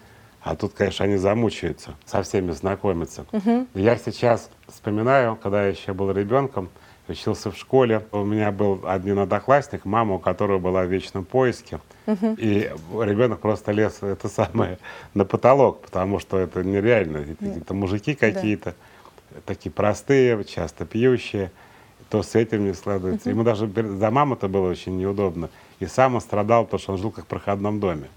А 0.42 0.56
тут, 0.56 0.74
конечно, 0.74 1.06
они 1.06 1.18
замучаются, 1.18 1.96
со 2.06 2.24
всеми 2.24 2.52
знакомиться. 2.52 3.26
Угу. 3.32 3.68
Я 3.74 3.98
сейчас 3.98 4.50
вспоминаю, 4.68 5.36
когда 5.36 5.64
я 5.64 5.70
еще 5.70 5.94
был 5.94 6.12
ребенком, 6.12 6.70
учился 7.10 7.52
в 7.52 7.58
школе. 7.58 8.06
У 8.12 8.24
меня 8.24 8.52
был 8.52 8.82
один 8.86 9.20
одноклассник, 9.20 9.84
мама, 9.84 10.16
у 10.16 10.20
которого 10.20 10.60
была 10.60 10.84
в 10.84 10.90
вечном 10.90 11.26
поиске. 11.26 11.80
Угу. 12.08 12.36
И 12.38 12.72
ребенок 13.02 13.40
просто 13.40 13.72
лез 13.72 14.02
это 14.02 14.30
самое 14.30 14.78
на 15.14 15.26
потолок, 15.26 15.82
потому 15.82 16.20
что 16.20 16.38
это 16.38 16.64
нереально. 16.64 17.18
Это, 17.18 17.46
это 17.46 17.74
мужики 17.74 18.14
какие-то, 18.16 18.76
да. 19.32 19.42
такие 19.46 19.72
простые, 19.72 20.44
часто 20.46 20.86
пьющие. 20.86 21.52
То 22.10 22.24
с 22.24 22.34
этим 22.36 22.66
не 22.66 22.74
складывается. 22.74 23.30
Угу. 23.30 23.36
Ему 23.36 23.44
даже 23.44 23.68
за 23.68 24.10
маму-то 24.10 24.48
было 24.48 24.70
очень 24.70 24.98
неудобно. 24.98 25.50
И 25.80 25.86
сам 25.86 26.16
он 26.16 26.22
страдал, 26.22 26.64
потому 26.64 26.80
что 26.80 26.94
он 26.94 26.98
жил 26.98 27.12
как 27.12 27.26
в 27.26 27.28
проходном 27.28 27.80
доме. 27.80 28.08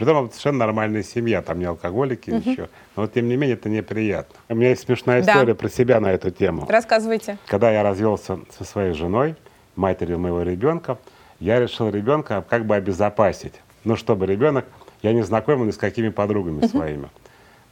Притом 0.00 0.30
совершенно 0.30 0.60
нормальная 0.60 1.02
семья, 1.02 1.42
там 1.42 1.58
не 1.58 1.66
алкоголики, 1.66 2.30
угу. 2.30 2.38
ничего. 2.38 2.68
Но 2.96 3.02
вот, 3.02 3.12
тем 3.12 3.28
не 3.28 3.36
менее 3.36 3.52
это 3.58 3.68
неприятно. 3.68 4.34
У 4.48 4.54
меня 4.54 4.70
есть 4.70 4.84
смешная 4.84 5.20
история 5.20 5.52
да. 5.52 5.54
про 5.54 5.68
себя 5.68 6.00
на 6.00 6.10
эту 6.10 6.30
тему. 6.30 6.64
Рассказывайте. 6.66 7.36
Когда 7.46 7.70
я 7.70 7.82
развелся 7.82 8.38
со 8.48 8.64
своей 8.64 8.94
женой, 8.94 9.36
матерью 9.76 10.18
моего 10.18 10.40
ребенка, 10.40 10.96
я 11.38 11.60
решил 11.60 11.90
ребенка 11.90 12.42
как 12.48 12.64
бы 12.64 12.76
обезопасить. 12.76 13.52
Ну, 13.84 13.96
чтобы 13.96 14.24
ребенок, 14.24 14.64
я 15.02 15.12
не 15.12 15.20
знакомый 15.20 15.66
ни 15.66 15.70
с 15.70 15.76
какими 15.76 16.08
подругами 16.08 16.60
угу. 16.60 16.68
своими. 16.68 17.10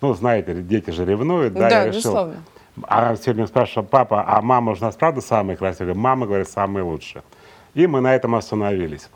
Ну, 0.02 0.12
знаете, 0.12 0.52
дети 0.56 0.90
же 0.90 1.06
ревнуют, 1.06 1.54
да, 1.54 1.70
да 1.70 1.84
я 1.84 1.86
решил. 1.86 1.98
Безусловно. 1.98 2.36
Она 2.88 3.16
сегодня 3.16 3.46
спрашивала, 3.46 3.86
папа, 3.86 4.22
а 4.28 4.42
мама 4.42 4.72
у 4.72 4.76
нас 4.78 4.96
правда 4.96 5.22
самая 5.22 5.56
красивая? 5.56 5.94
Мама 5.94 6.26
говорит, 6.26 6.50
самая 6.50 6.84
лучшая. 6.84 7.24
И 7.72 7.86
мы 7.86 8.02
на 8.02 8.14
этом 8.14 8.34
остановились. 8.34 9.08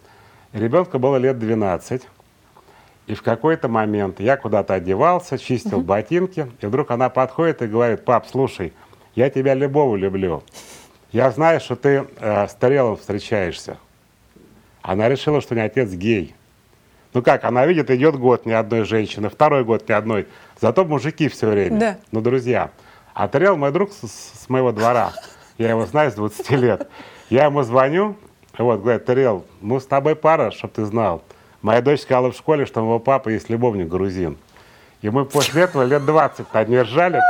Ребенку 0.55 0.98
было 0.98 1.16
лет 1.16 1.38
12. 1.38 2.09
И 3.07 3.15
в 3.15 3.23
какой-то 3.23 3.69
момент 3.69 4.21
я 4.21 4.37
куда-то 4.37 4.75
одевался, 4.75 5.38
чистил 5.38 5.79
угу. 5.79 5.87
ботинки, 5.87 6.51
и 6.61 6.67
вдруг 6.67 6.91
она 6.91 7.09
подходит 7.09 7.62
и 7.62 7.67
говорит, 7.67 8.05
пап, 8.05 8.27
слушай, 8.31 8.73
я 9.15 9.29
тебя 9.29 9.55
любого 9.55 9.97
люблю. 9.97 10.43
Я 11.11 11.31
знаю, 11.31 11.61
что 11.61 11.77
ты 11.77 12.07
э, 12.19 12.47
с 12.49 12.55
Тарелом 12.55 12.97
встречаешься. 12.97 13.77
Она 14.81 15.09
решила, 15.09 15.41
что 15.41 15.55
не 15.55 15.61
отец 15.61 15.91
гей. 15.91 16.35
Ну 17.12 17.23
как, 17.23 17.45
она 17.45 17.67
видит, 17.67 17.91
идет 17.91 18.17
год 18.17 18.47
ни 18.47 18.53
одной 18.53 18.85
женщины, 18.85 19.29
второй 19.29 19.65
год 19.65 19.87
ни 19.88 19.93
одной. 19.93 20.27
Зато 20.61 20.85
мужики 20.85 21.29
все 21.29 21.49
время. 21.49 21.79
Да. 21.79 21.99
Ну, 22.11 22.23
друзья. 22.23 22.71
А 23.12 23.29
Тарел 23.29 23.57
мой 23.57 23.71
друг 23.73 23.93
с, 23.93 24.07
с 24.07 24.49
моего 24.49 24.73
двора. 24.73 25.12
Я 25.59 25.71
его 25.71 25.85
знаю 25.85 26.11
с 26.11 26.15
20 26.15 26.51
лет. 26.53 26.88
Я 27.29 27.45
ему 27.45 27.62
звоню, 27.62 28.17
вот, 28.57 28.81
говорит, 28.81 29.05
Тарел, 29.05 29.45
мы 29.61 29.81
с 29.81 29.87
тобой 29.87 30.17
пара, 30.17 30.51
чтобы 30.51 30.73
ты 30.75 30.85
знал. 30.85 31.23
Моя 31.62 31.81
дочь 31.81 32.01
сказала 32.01 32.33
в 32.33 32.37
школе, 32.37 32.66
что 32.66 32.81
у 32.81 32.85
моего 32.85 32.98
папы 32.98 33.33
есть 33.33 33.48
любовник 33.48 33.88
грузин. 33.88 34.37
И 35.01 35.11
мы 35.11 35.25
после 35.25 35.62
этого 35.62 35.85
лет 35.85 36.05
20 36.05 36.46
одни 36.53 36.79
ржали. 36.81 37.20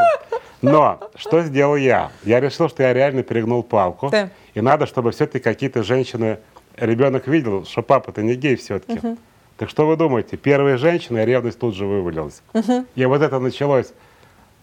Но 0.62 1.01
что 1.16 1.42
сделал 1.42 1.77
я? 1.77 2.11
Я 2.25 2.40
решил, 2.40 2.68
что 2.68 2.83
я 2.83 2.92
реально 2.92 3.23
перегнул 3.23 3.62
палку. 3.62 4.09
Да. 4.11 4.31
И 4.55 4.61
надо, 4.61 4.87
чтобы 4.87 5.11
все-таки 5.11 5.42
какие-то 5.42 5.83
женщины, 5.83 6.38
ребенок 6.77 7.27
видел, 7.27 7.64
что 7.64 7.83
папа-то 7.83 8.23
не 8.23 8.35
гей 8.35 8.57
все-таки. 8.57 8.99
Угу. 8.99 9.18
Так 9.59 9.68
что 9.68 9.87
вы 9.87 9.97
думаете? 9.97 10.37
Первые 10.37 10.77
женщины, 10.77 11.25
ревность 11.25 11.59
тут 11.59 11.75
же 11.75 11.85
вывалилась. 11.85 12.42
Угу. 12.55 12.87
И 12.95 13.05
вот 13.05 13.23
это 13.23 13.38
началось. 13.38 13.92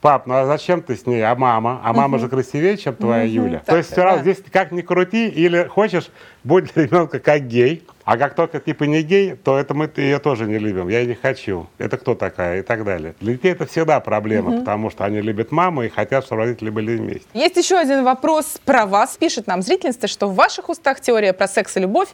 Пап, 0.02 0.28
ну 0.28 0.36
а 0.36 0.46
зачем 0.46 0.82
ты 0.82 0.96
с 0.96 1.06
ней? 1.06 1.22
А 1.22 1.36
мама? 1.36 1.82
А 1.84 1.92
мама 1.92 2.16
угу. 2.16 2.24
же 2.24 2.30
красивее, 2.30 2.78
чем 2.78 2.96
твоя 2.96 3.24
угу. 3.24 3.32
Юля. 3.32 3.58
Так, 3.60 3.66
То 3.66 3.78
есть 3.78 3.92
все 3.92 4.04
равно 4.04 4.22
здесь 4.22 4.38
как 4.50 4.72
ни 4.72 4.82
крути, 4.82 5.28
или 5.28 5.66
хочешь, 5.66 6.10
будь 6.46 6.74
для 6.74 6.84
ребенка 6.84 7.20
как 7.20 7.48
гей, 7.48 7.86
а 8.06 8.18
как 8.18 8.34
только 8.34 8.62
типа 8.62 8.86
не 8.86 9.02
гей, 9.04 9.36
то 9.36 9.60
это 9.60 9.74
мы 9.74 9.92
ее 9.98 10.20
тоже 10.20 10.46
не 10.46 10.58
любим. 10.58 10.88
Я 10.88 11.06
не 11.06 11.16
хочу. 11.16 11.68
Это 11.78 11.98
кто 11.98 12.16
такая? 12.16 12.60
И 12.60 12.62
так 12.62 12.86
далее. 12.86 13.14
Для 13.20 13.34
детей 13.34 13.52
это 13.52 13.66
всегда 13.66 14.00
проблема, 14.00 14.52
угу. 14.52 14.60
потому 14.60 14.90
что 14.90 15.04
они 15.04 15.20
любят 15.20 15.52
маму 15.52 15.84
и 15.84 15.90
хотят, 15.90 16.26
чтобы 16.26 16.44
родители 16.44 16.70
были 16.70 16.96
вместе. 16.96 17.28
Есть 17.34 17.58
еще 17.58 17.78
один 17.78 18.06
вопрос 18.06 18.58
про 18.64 18.86
вас. 18.86 19.18
Пишет 19.18 19.48
нам 19.48 19.62
зрительница, 19.62 20.08
что 20.08 20.28
в 20.28 20.36
ваших 20.36 20.70
устах 20.70 21.02
теория 21.02 21.34
про 21.34 21.48
секс 21.50 21.76
и 21.76 21.82
любовь 21.82 22.10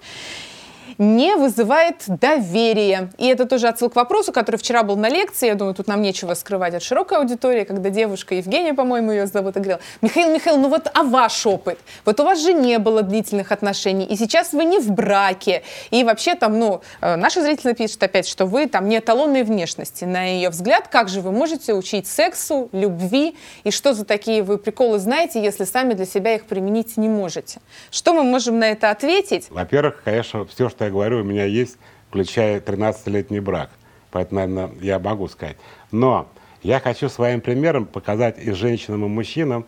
не 0.98 1.36
вызывает 1.36 2.04
доверия. 2.08 3.10
И 3.18 3.28
это 3.28 3.46
тоже 3.46 3.68
отсыл 3.68 3.90
к 3.90 3.96
вопросу, 3.96 4.32
который 4.32 4.58
вчера 4.58 4.84
был 4.84 4.96
на 4.96 5.10
лекции. 5.10 5.48
Я 5.48 5.56
думаю, 5.56 5.76
тут 5.76 5.88
нам 5.88 6.02
нечего 6.02 6.34
скрывать 6.34 6.74
от 6.74 6.84
широкой 6.84 7.18
аудитории, 7.18 7.64
когда 7.64 7.90
девушка 7.90 8.36
Евгения, 8.36 8.74
по-моему, 8.74 9.12
ее 9.12 9.28
зовут, 9.28 9.56
говорила, 9.56 9.80
Михаил, 10.02 10.30
Михаил, 10.32 10.58
ну 10.58 10.70
вот 10.70 10.88
а 10.94 11.04
ваш 11.04 11.46
опыт? 11.46 11.80
Вот 12.06 12.20
у 12.20 12.24
вас 12.24 12.42
же 12.42 12.54
не 12.54 12.80
было 12.80 13.02
длительных 13.02 13.52
отношений, 13.52 14.06
и 14.06 14.16
сейчас 14.16 14.54
вы 14.54 14.66
не 14.66 14.80
в 14.80 14.92
браке. 14.92 15.64
И 15.92 16.04
вообще 16.04 16.36
там, 16.36 16.60
ну, 16.60 16.82
э, 17.02 17.16
наша 17.16 17.42
зрительница 17.42 17.76
пишет 17.76 18.04
опять, 18.04 18.28
что 18.28 18.46
вы 18.46 18.68
там 18.68 18.88
не 18.88 19.00
эталонной 19.00 19.44
внешности. 19.44 20.06
На 20.06 20.26
ее 20.26 20.50
взгляд, 20.50 20.88
как 20.88 21.10
же 21.10 21.22
вы 21.22 21.32
можете 21.32 21.74
учить 21.74 22.08
сексу, 22.08 22.70
любви, 22.72 23.36
и 23.64 23.72
что 23.72 23.94
за 23.94 24.06
такие 24.06 24.44
вы 24.44 24.58
приколы 24.58 25.00
знаете, 25.00 25.42
если 25.42 25.64
сами 25.64 25.94
для 25.94 26.06
себя 26.06 26.36
их 26.36 26.46
применить 26.46 26.98
не 26.98 27.10
можете? 27.10 27.60
Что 27.92 28.14
мы 28.14 28.24
можем 28.24 28.60
на 28.60 28.72
это 28.72 28.92
ответить? 28.92 29.48
Во-первых, 29.50 30.02
конечно, 30.04 30.46
все, 30.46 30.70
что 30.70 30.85
я 30.86 30.92
говорю, 30.92 31.22
у 31.22 31.24
меня 31.24 31.46
есть, 31.46 31.78
включая 32.10 32.60
13-летний 32.60 33.40
брак. 33.40 33.70
Поэтому, 34.12 34.40
наверное, 34.40 34.72
я 34.82 35.00
могу 35.00 35.28
сказать. 35.28 35.58
Но 35.92 36.28
я 36.64 36.80
хочу 36.80 37.10
своим 37.10 37.42
примером 37.42 37.86
показать 37.86 38.40
и 38.40 38.52
женщинам, 38.52 39.06
и 39.06 39.08
мужчинам, 39.08 39.66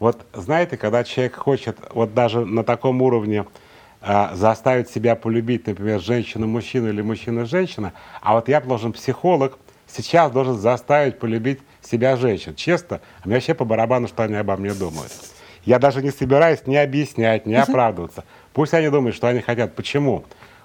вот 0.00 0.26
знаете, 0.32 0.76
когда 0.76 1.04
человек 1.04 1.36
хочет 1.36 1.78
вот 1.92 2.12
даже 2.14 2.44
на 2.44 2.64
таком 2.64 3.00
уровне 3.00 3.46
э, 4.02 4.28
заставить 4.34 4.90
себя 4.90 5.14
полюбить, 5.14 5.66
например, 5.66 6.00
женщину-мужчину 6.00 6.88
или 6.88 7.00
мужчину-женщина, 7.00 7.92
а 8.20 8.34
вот 8.34 8.48
я 8.48 8.60
должен 8.60 8.92
психолог, 8.92 9.58
сейчас 9.86 10.32
должен 10.32 10.58
заставить 10.58 11.18
полюбить 11.18 11.60
себя 11.80 12.16
женщин. 12.16 12.54
Честно, 12.54 13.00
а 13.22 13.28
мне 13.28 13.36
вообще 13.36 13.54
по 13.54 13.64
барабану, 13.64 14.08
что 14.08 14.24
они 14.24 14.34
обо 14.34 14.56
мне 14.56 14.74
думают. 14.74 15.12
Я 15.64 15.78
даже 15.78 16.02
не 16.02 16.10
собираюсь 16.10 16.66
ни 16.66 16.76
объяснять, 16.76 17.46
ни 17.46 17.54
оправдываться. 17.54 18.24
Пусть 18.52 18.74
они 18.74 18.88
думают, 18.90 19.16
что 19.16 19.28
они 19.28 19.40
хотят. 19.40 19.74
Почему? 19.74 20.24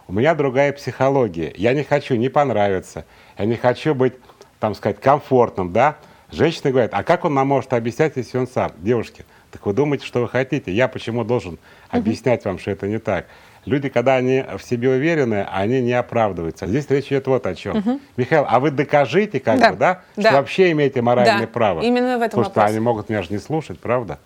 У 0.10 0.12
меня 0.12 0.34
другая 0.34 0.74
психология. 0.74 1.54
Я 1.56 1.74
не 1.74 1.84
хочу 1.84 2.16
не 2.16 2.30
понравиться, 2.30 3.06
я 3.38 3.46
не 3.46 3.56
хочу 3.56 3.94
быть, 3.94 4.14
там 4.60 4.74
сказать, 4.74 5.00
комфортным, 5.00 5.72
да? 5.72 5.98
Женщина 6.32 6.72
говорит, 6.72 6.90
а 6.96 7.04
как 7.04 7.26
он 7.26 7.36
нам 7.36 7.46
может 7.46 7.74
объяснять, 7.74 8.14
если 8.16 8.40
он 8.40 8.48
сам? 8.48 8.72
Девушки, 8.80 9.24
так 9.52 9.64
вы 9.68 9.74
думаете, 9.74 10.08
что 10.08 10.22
вы 10.22 10.28
хотите? 10.28 10.72
Я 10.72 10.88
почему 10.88 11.24
должен 11.24 11.60
объяснять 11.92 12.44
вам, 12.44 12.58
что 12.58 12.72
это 12.72 12.88
не 12.88 12.98
так? 12.98 13.28
Люди, 13.66 13.90
когда 13.90 14.16
они 14.16 14.44
в 14.58 14.64
себе 14.64 14.90
уверены, 14.90 15.46
они 15.48 15.80
не 15.80 15.94
оправдываются. 15.94 16.66
Здесь 16.66 16.90
речь 16.90 17.06
идет 17.10 17.28
вот 17.28 17.46
о 17.46 17.54
чем. 17.54 17.78
Угу. 17.78 18.00
Михаил, 18.18 18.46
а 18.48 18.60
вы 18.60 18.72
докажите, 18.72 19.40
как 19.40 19.60
да. 19.60 19.72
бы, 19.72 19.78
да, 19.78 20.02
да, 20.16 20.22
что 20.24 20.38
вообще 20.38 20.72
имеете 20.72 21.04
моральное 21.04 21.42
да. 21.42 21.48
право. 21.48 21.82
Именно 21.82 22.18
в 22.18 22.22
этом 22.24 22.30
Потому 22.30 22.44
вопрос. 22.46 22.64
что 22.64 22.66
они 22.66 22.80
могут 22.80 23.10
меня 23.10 23.22
же 23.22 23.32
не 23.32 23.38
слушать, 23.38 23.80
правда? 23.80 24.18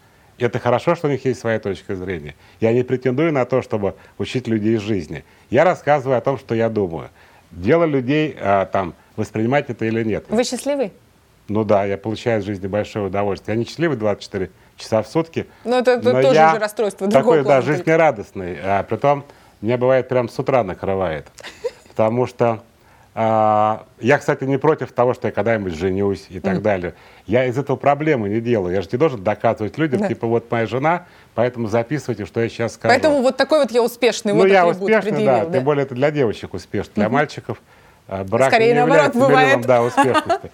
Это 0.44 0.60
хорошо, 0.60 0.96
что 0.96 1.08
у 1.08 1.12
них 1.12 1.24
есть 1.26 1.40
своя 1.40 1.60
точка 1.60 1.96
зрения. 1.96 2.36
Я 2.60 2.74
не 2.74 2.84
претендую 2.84 3.32
на 3.32 3.46
то, 3.46 3.62
чтобы 3.62 3.96
учить 4.18 4.48
людей 4.48 4.78
жизни. 4.78 5.24
Я 5.50 5.64
рассказываю 5.64 6.18
о 6.18 6.22
том, 6.22 6.38
что 6.38 6.54
я 6.56 6.70
думаю. 6.70 7.10
Дело 7.52 7.86
людей 7.86 8.36
а, 8.40 8.66
там, 8.66 8.94
воспринимать 9.16 9.70
это 9.70 9.86
или 9.86 10.04
нет. 10.04 10.26
Вы 10.30 10.44
счастливый? 10.44 10.92
Ну 11.48 11.64
да, 11.64 11.86
я 11.86 11.98
получаю 11.98 12.40
от 12.40 12.46
жизни 12.46 12.68
большое 12.68 13.08
удовольствие. 13.08 13.56
Я 13.56 13.60
не 13.60 13.66
счастливый 13.66 13.98
24 13.98 14.50
часа 14.78 15.02
в 15.04 15.08
сутки. 15.08 15.48
Ну, 15.64 15.72
но 15.72 15.80
это, 15.80 15.92
это 15.92 16.14
но 16.14 16.22
тоже 16.22 16.36
я 16.36 16.54
же 16.54 16.60
расстройство. 16.60 17.10
Такой, 17.10 17.44
да, 17.44 17.62
жизнерадостный. 17.62 18.58
А, 18.64 18.84
притом, 18.84 19.26
меня 19.62 19.78
бывает 19.78 20.08
прям 20.08 20.30
с 20.30 20.40
утра 20.40 20.64
накрывает. 20.64 21.28
Потому 21.90 22.26
что 22.26 22.64
я, 23.16 24.18
кстати, 24.18 24.44
не 24.44 24.58
против 24.58 24.92
того, 24.92 25.14
что 25.14 25.28
я 25.28 25.32
когда-нибудь 25.32 25.76
женюсь 25.76 26.26
и 26.30 26.40
так 26.40 26.58
mm. 26.58 26.62
далее. 26.62 26.94
Я 27.28 27.46
из 27.46 27.58
этого 27.58 27.76
проблемы 27.76 28.28
не 28.28 28.42
делаю. 28.42 28.74
Я 28.74 28.82
же 28.82 28.90
не 28.92 28.98
должен 28.98 29.24
доказывать 29.24 29.78
людям, 29.78 30.02
да. 30.02 30.08
типа, 30.08 30.26
вот 30.26 30.50
моя 30.50 30.66
жена, 30.66 31.06
поэтому 31.36 31.68
записывайте, 31.68 32.26
что 32.26 32.42
я 32.42 32.50
сейчас 32.50 32.74
скажу. 32.74 32.92
Поэтому 32.92 33.22
вот 33.22 33.38
такой 33.38 33.60
вот 33.60 33.70
я 33.70 33.84
успешный. 33.84 34.34
Ну, 34.34 34.40
вот 34.40 34.48
я 34.48 34.66
успешный, 34.66 35.26
да, 35.26 35.46
да. 35.46 35.54
Тем 35.54 35.64
более 35.64 35.84
это 35.84 35.94
для 35.94 36.10
девочек 36.10 36.56
успешно. 36.56 36.92
Для 36.96 37.06
mm-hmm. 37.06 37.10
мальчиков 37.10 37.62
а, 38.08 38.24
брак 38.24 38.50
Скорее, 38.50 38.70
не 38.70 38.80
наоборот, 38.80 39.14
является 39.14 39.20
бывает. 39.20 39.48
мерилом 39.48 39.62
да, 39.62 39.84
успешности. 39.84 40.52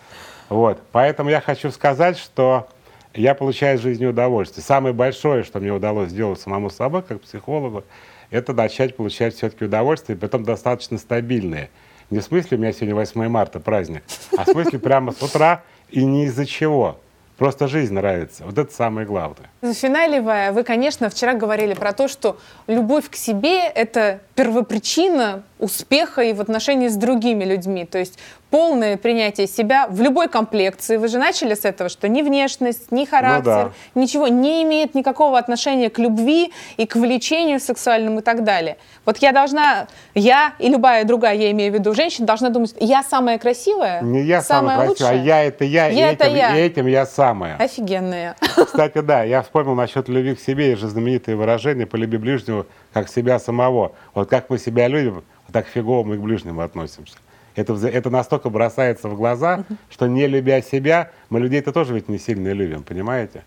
Вот. 0.50 0.80
Поэтому 0.92 1.30
я 1.30 1.42
хочу 1.42 1.72
сказать, 1.72 2.18
что 2.18 2.68
я 3.14 3.36
получаю 3.36 3.78
из 3.78 3.82
жизни 3.82 4.06
удовольствие. 4.06 4.64
Самое 4.64 4.94
большое, 4.94 5.44
что 5.44 5.60
мне 5.60 5.72
удалось 5.72 6.10
сделать 6.10 6.40
самому 6.40 6.70
собой, 6.70 7.04
как 7.04 7.22
психологу, 7.22 7.84
это 8.32 8.54
начать 8.54 8.96
получать 8.96 9.36
все-таки 9.36 9.66
удовольствие, 9.66 10.18
и 10.18 10.20
потом 10.20 10.44
достаточно 10.44 10.98
стабильное. 10.98 11.70
Не 12.10 12.20
в 12.20 12.24
смысле, 12.24 12.58
у 12.58 12.60
меня 12.60 12.74
сегодня 12.74 12.96
8 12.96 13.28
марта 13.28 13.60
праздник, 13.60 14.04
а 14.36 14.44
в 14.44 14.50
смысле 14.50 14.80
прямо 14.80 15.12
с 15.12 15.22
утра 15.22 15.64
и 15.90 16.04
не 16.04 16.26
из-за 16.26 16.46
чего. 16.46 17.00
Просто 17.38 17.70
жизнь 17.70 17.94
нравится. 17.94 18.44
Вот 18.44 18.58
это 18.58 18.74
самое 18.74 19.08
главное. 19.08 19.50
Зафиналивая, 19.62 20.52
вы, 20.52 20.64
конечно, 20.64 21.10
вчера 21.10 21.36
говорили 21.36 21.74
про 21.74 21.94
то, 21.94 22.10
что 22.10 22.38
любовь 22.68 23.10
к 23.10 23.16
себе— 23.16 23.60
это 23.76 24.20
первопричина 24.36 25.44
успеха 25.58 26.22
и 26.22 26.34
в 26.34 26.42
отношении 26.42 26.90
с 26.90 26.96
другими 26.96 27.46
людьми. 27.46 27.86
То 27.86 27.98
есть 27.98 28.20
полное 28.50 28.98
принятие 28.98 29.48
себя 29.48 29.88
в 29.90 30.02
любой 30.02 30.28
комплекции. 30.28 30.98
Вы 30.98 31.08
же 31.08 31.18
начали 31.18 31.54
с 31.54 31.66
этого, 31.66 31.90
что 31.90 32.08
ни 32.08 32.22
внешность, 32.22 32.92
ни 32.92 33.06
характер, 33.06 33.66
ну, 33.66 33.72
да. 33.96 34.02
ничего 34.02 34.28
не 34.28 34.64
имеет 34.64 34.96
никакого 34.96 35.38
отношения 35.38 35.90
к 35.90 36.00
любви 36.00 36.52
и 36.78 36.86
к 36.86 36.96
влечению 36.96 37.60
сексуальному 37.60 38.20
и 38.20 38.22
так 38.24 38.44
далее. 38.44 38.78
Вот 39.06 39.18
я 39.18 39.32
должна, 39.32 39.88
я 40.16 40.54
и 40.60 40.70
любая 40.70 41.04
другая, 41.06 41.36
я 41.36 41.52
имею 41.52 41.72
в 41.72 41.76
виду 41.76 41.94
женщина, 41.94 42.26
должна 42.26 42.50
думать, 42.50 42.76
я 42.80 43.04
самая 43.04 43.38
красивая, 43.38 44.02
Не 44.02 44.22
я 44.22 44.42
самая, 44.42 44.78
самая 44.78 44.88
красивая, 44.88 45.12
лучшая, 45.12 45.22
а 45.22 45.26
я 45.26 45.44
это 45.44 45.64
я, 45.66 45.88
я 45.88 46.10
и, 46.10 46.14
это 46.14 46.26
этим, 46.26 46.36
я. 46.36 46.58
и 46.58 46.62
этим 46.62 46.88
я 46.88 47.06
самая. 47.06 47.56
Офигенная. 47.58 48.36
Кстати, 48.42 49.02
да, 49.02 49.24
я 49.24 49.42
вспомнил 49.42 49.76
насчет 49.76 50.10
любви 50.10 50.36
к 50.36 50.40
себе, 50.40 50.70
есть 50.70 50.82
же 50.82 50.88
знаменитое 50.88 51.36
выражение 51.36 51.86
«полюби 51.86 52.18
ближнего, 52.18 52.66
как 52.94 53.10
себя 53.10 53.40
самого». 53.40 53.94
Вот 54.14 54.30
как 54.30 54.50
мы 54.50 54.58
себя 54.58 54.88
любим, 54.88 55.24
так 55.52 55.68
фигово 55.68 56.04
мы 56.04 56.18
к 56.18 56.22
ближнему 56.22 56.62
относимся. 56.62 57.16
Это, 57.60 57.74
это 57.88 58.10
настолько 58.10 58.50
бросается 58.50 59.10
в 59.10 59.16
глаза, 59.16 59.66
что 59.90 60.08
не 60.08 60.28
любя 60.28 60.62
себя, 60.62 61.12
мы 61.30 61.42
людей-то 61.42 61.74
тоже 61.74 61.94
ведь 61.94 62.08
не 62.08 62.18
сильно 62.18 62.54
любим, 62.54 62.84
понимаете? 62.84 63.44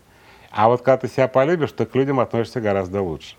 А 0.51 0.67
вот 0.67 0.83
когда 0.83 0.97
ты 0.97 1.07
себя 1.07 1.27
полюбишь, 1.27 1.71
то 1.71 1.87
к 1.87 1.95
людям 1.95 2.19
относишься 2.19 2.61
гораздо 2.61 3.01
лучше. 3.01 3.35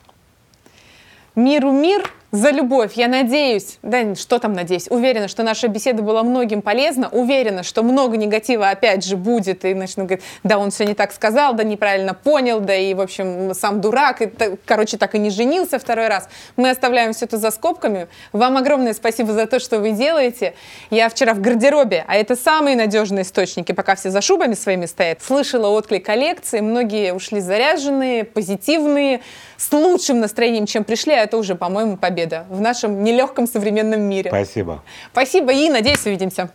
Миру 1.36 1.70
мир, 1.70 2.10
за 2.34 2.50
любовь. 2.50 2.94
Я 2.94 3.06
надеюсь, 3.06 3.78
да 3.82 4.14
что 4.16 4.40
там 4.40 4.54
надеюсь, 4.54 4.88
уверена, 4.90 5.28
что 5.28 5.44
наша 5.44 5.68
беседа 5.68 6.02
была 6.02 6.24
многим 6.24 6.62
полезна, 6.62 7.08
уверена, 7.08 7.62
что 7.62 7.84
много 7.84 8.16
негатива 8.16 8.70
опять 8.70 9.04
же 9.04 9.16
будет, 9.16 9.64
и 9.64 9.72
начну 9.72 10.04
говорить, 10.04 10.24
да, 10.42 10.58
он 10.58 10.72
все 10.72 10.84
не 10.84 10.94
так 10.94 11.12
сказал, 11.12 11.54
да, 11.54 11.62
неправильно 11.62 12.12
понял, 12.12 12.58
да, 12.58 12.74
и, 12.74 12.92
в 12.92 13.00
общем, 13.00 13.54
сам 13.54 13.80
дурак, 13.80 14.20
и, 14.20 14.32
короче, 14.64 14.96
так 14.96 15.14
и 15.14 15.18
не 15.18 15.30
женился 15.30 15.78
второй 15.78 16.08
раз. 16.08 16.28
Мы 16.56 16.70
оставляем 16.70 17.12
все 17.12 17.26
это 17.26 17.38
за 17.38 17.52
скобками. 17.52 18.08
Вам 18.32 18.56
огромное 18.56 18.94
спасибо 18.94 19.32
за 19.32 19.46
то, 19.46 19.60
что 19.60 19.78
вы 19.78 19.92
делаете. 19.92 20.54
Я 20.90 21.08
вчера 21.08 21.34
в 21.34 21.40
гардеробе, 21.40 22.04
а 22.08 22.16
это 22.16 22.34
самые 22.34 22.74
надежные 22.76 23.22
источники, 23.22 23.70
пока 23.70 23.94
все 23.94 24.10
за 24.10 24.20
шубами 24.20 24.54
своими 24.54 24.86
стоят, 24.86 25.22
слышала 25.22 25.68
отклик 25.68 26.04
коллекции, 26.04 26.58
многие 26.58 27.14
ушли 27.14 27.38
заряженные, 27.38 28.24
позитивные, 28.24 29.20
с 29.56 29.72
лучшим 29.72 30.18
настроением, 30.20 30.66
чем 30.66 30.82
пришли, 30.82 31.12
а 31.12 31.22
это 31.22 31.38
уже, 31.38 31.54
по-моему, 31.54 31.96
победа 31.96 32.23
победа 32.24 32.46
в 32.48 32.60
нашем 32.60 33.02
нелегком 33.02 33.46
современном 33.46 34.02
мире. 34.02 34.30
Спасибо. 34.30 34.82
Спасибо 35.12 35.52
и 35.52 35.68
надеюсь, 35.68 36.04
увидимся. 36.06 36.50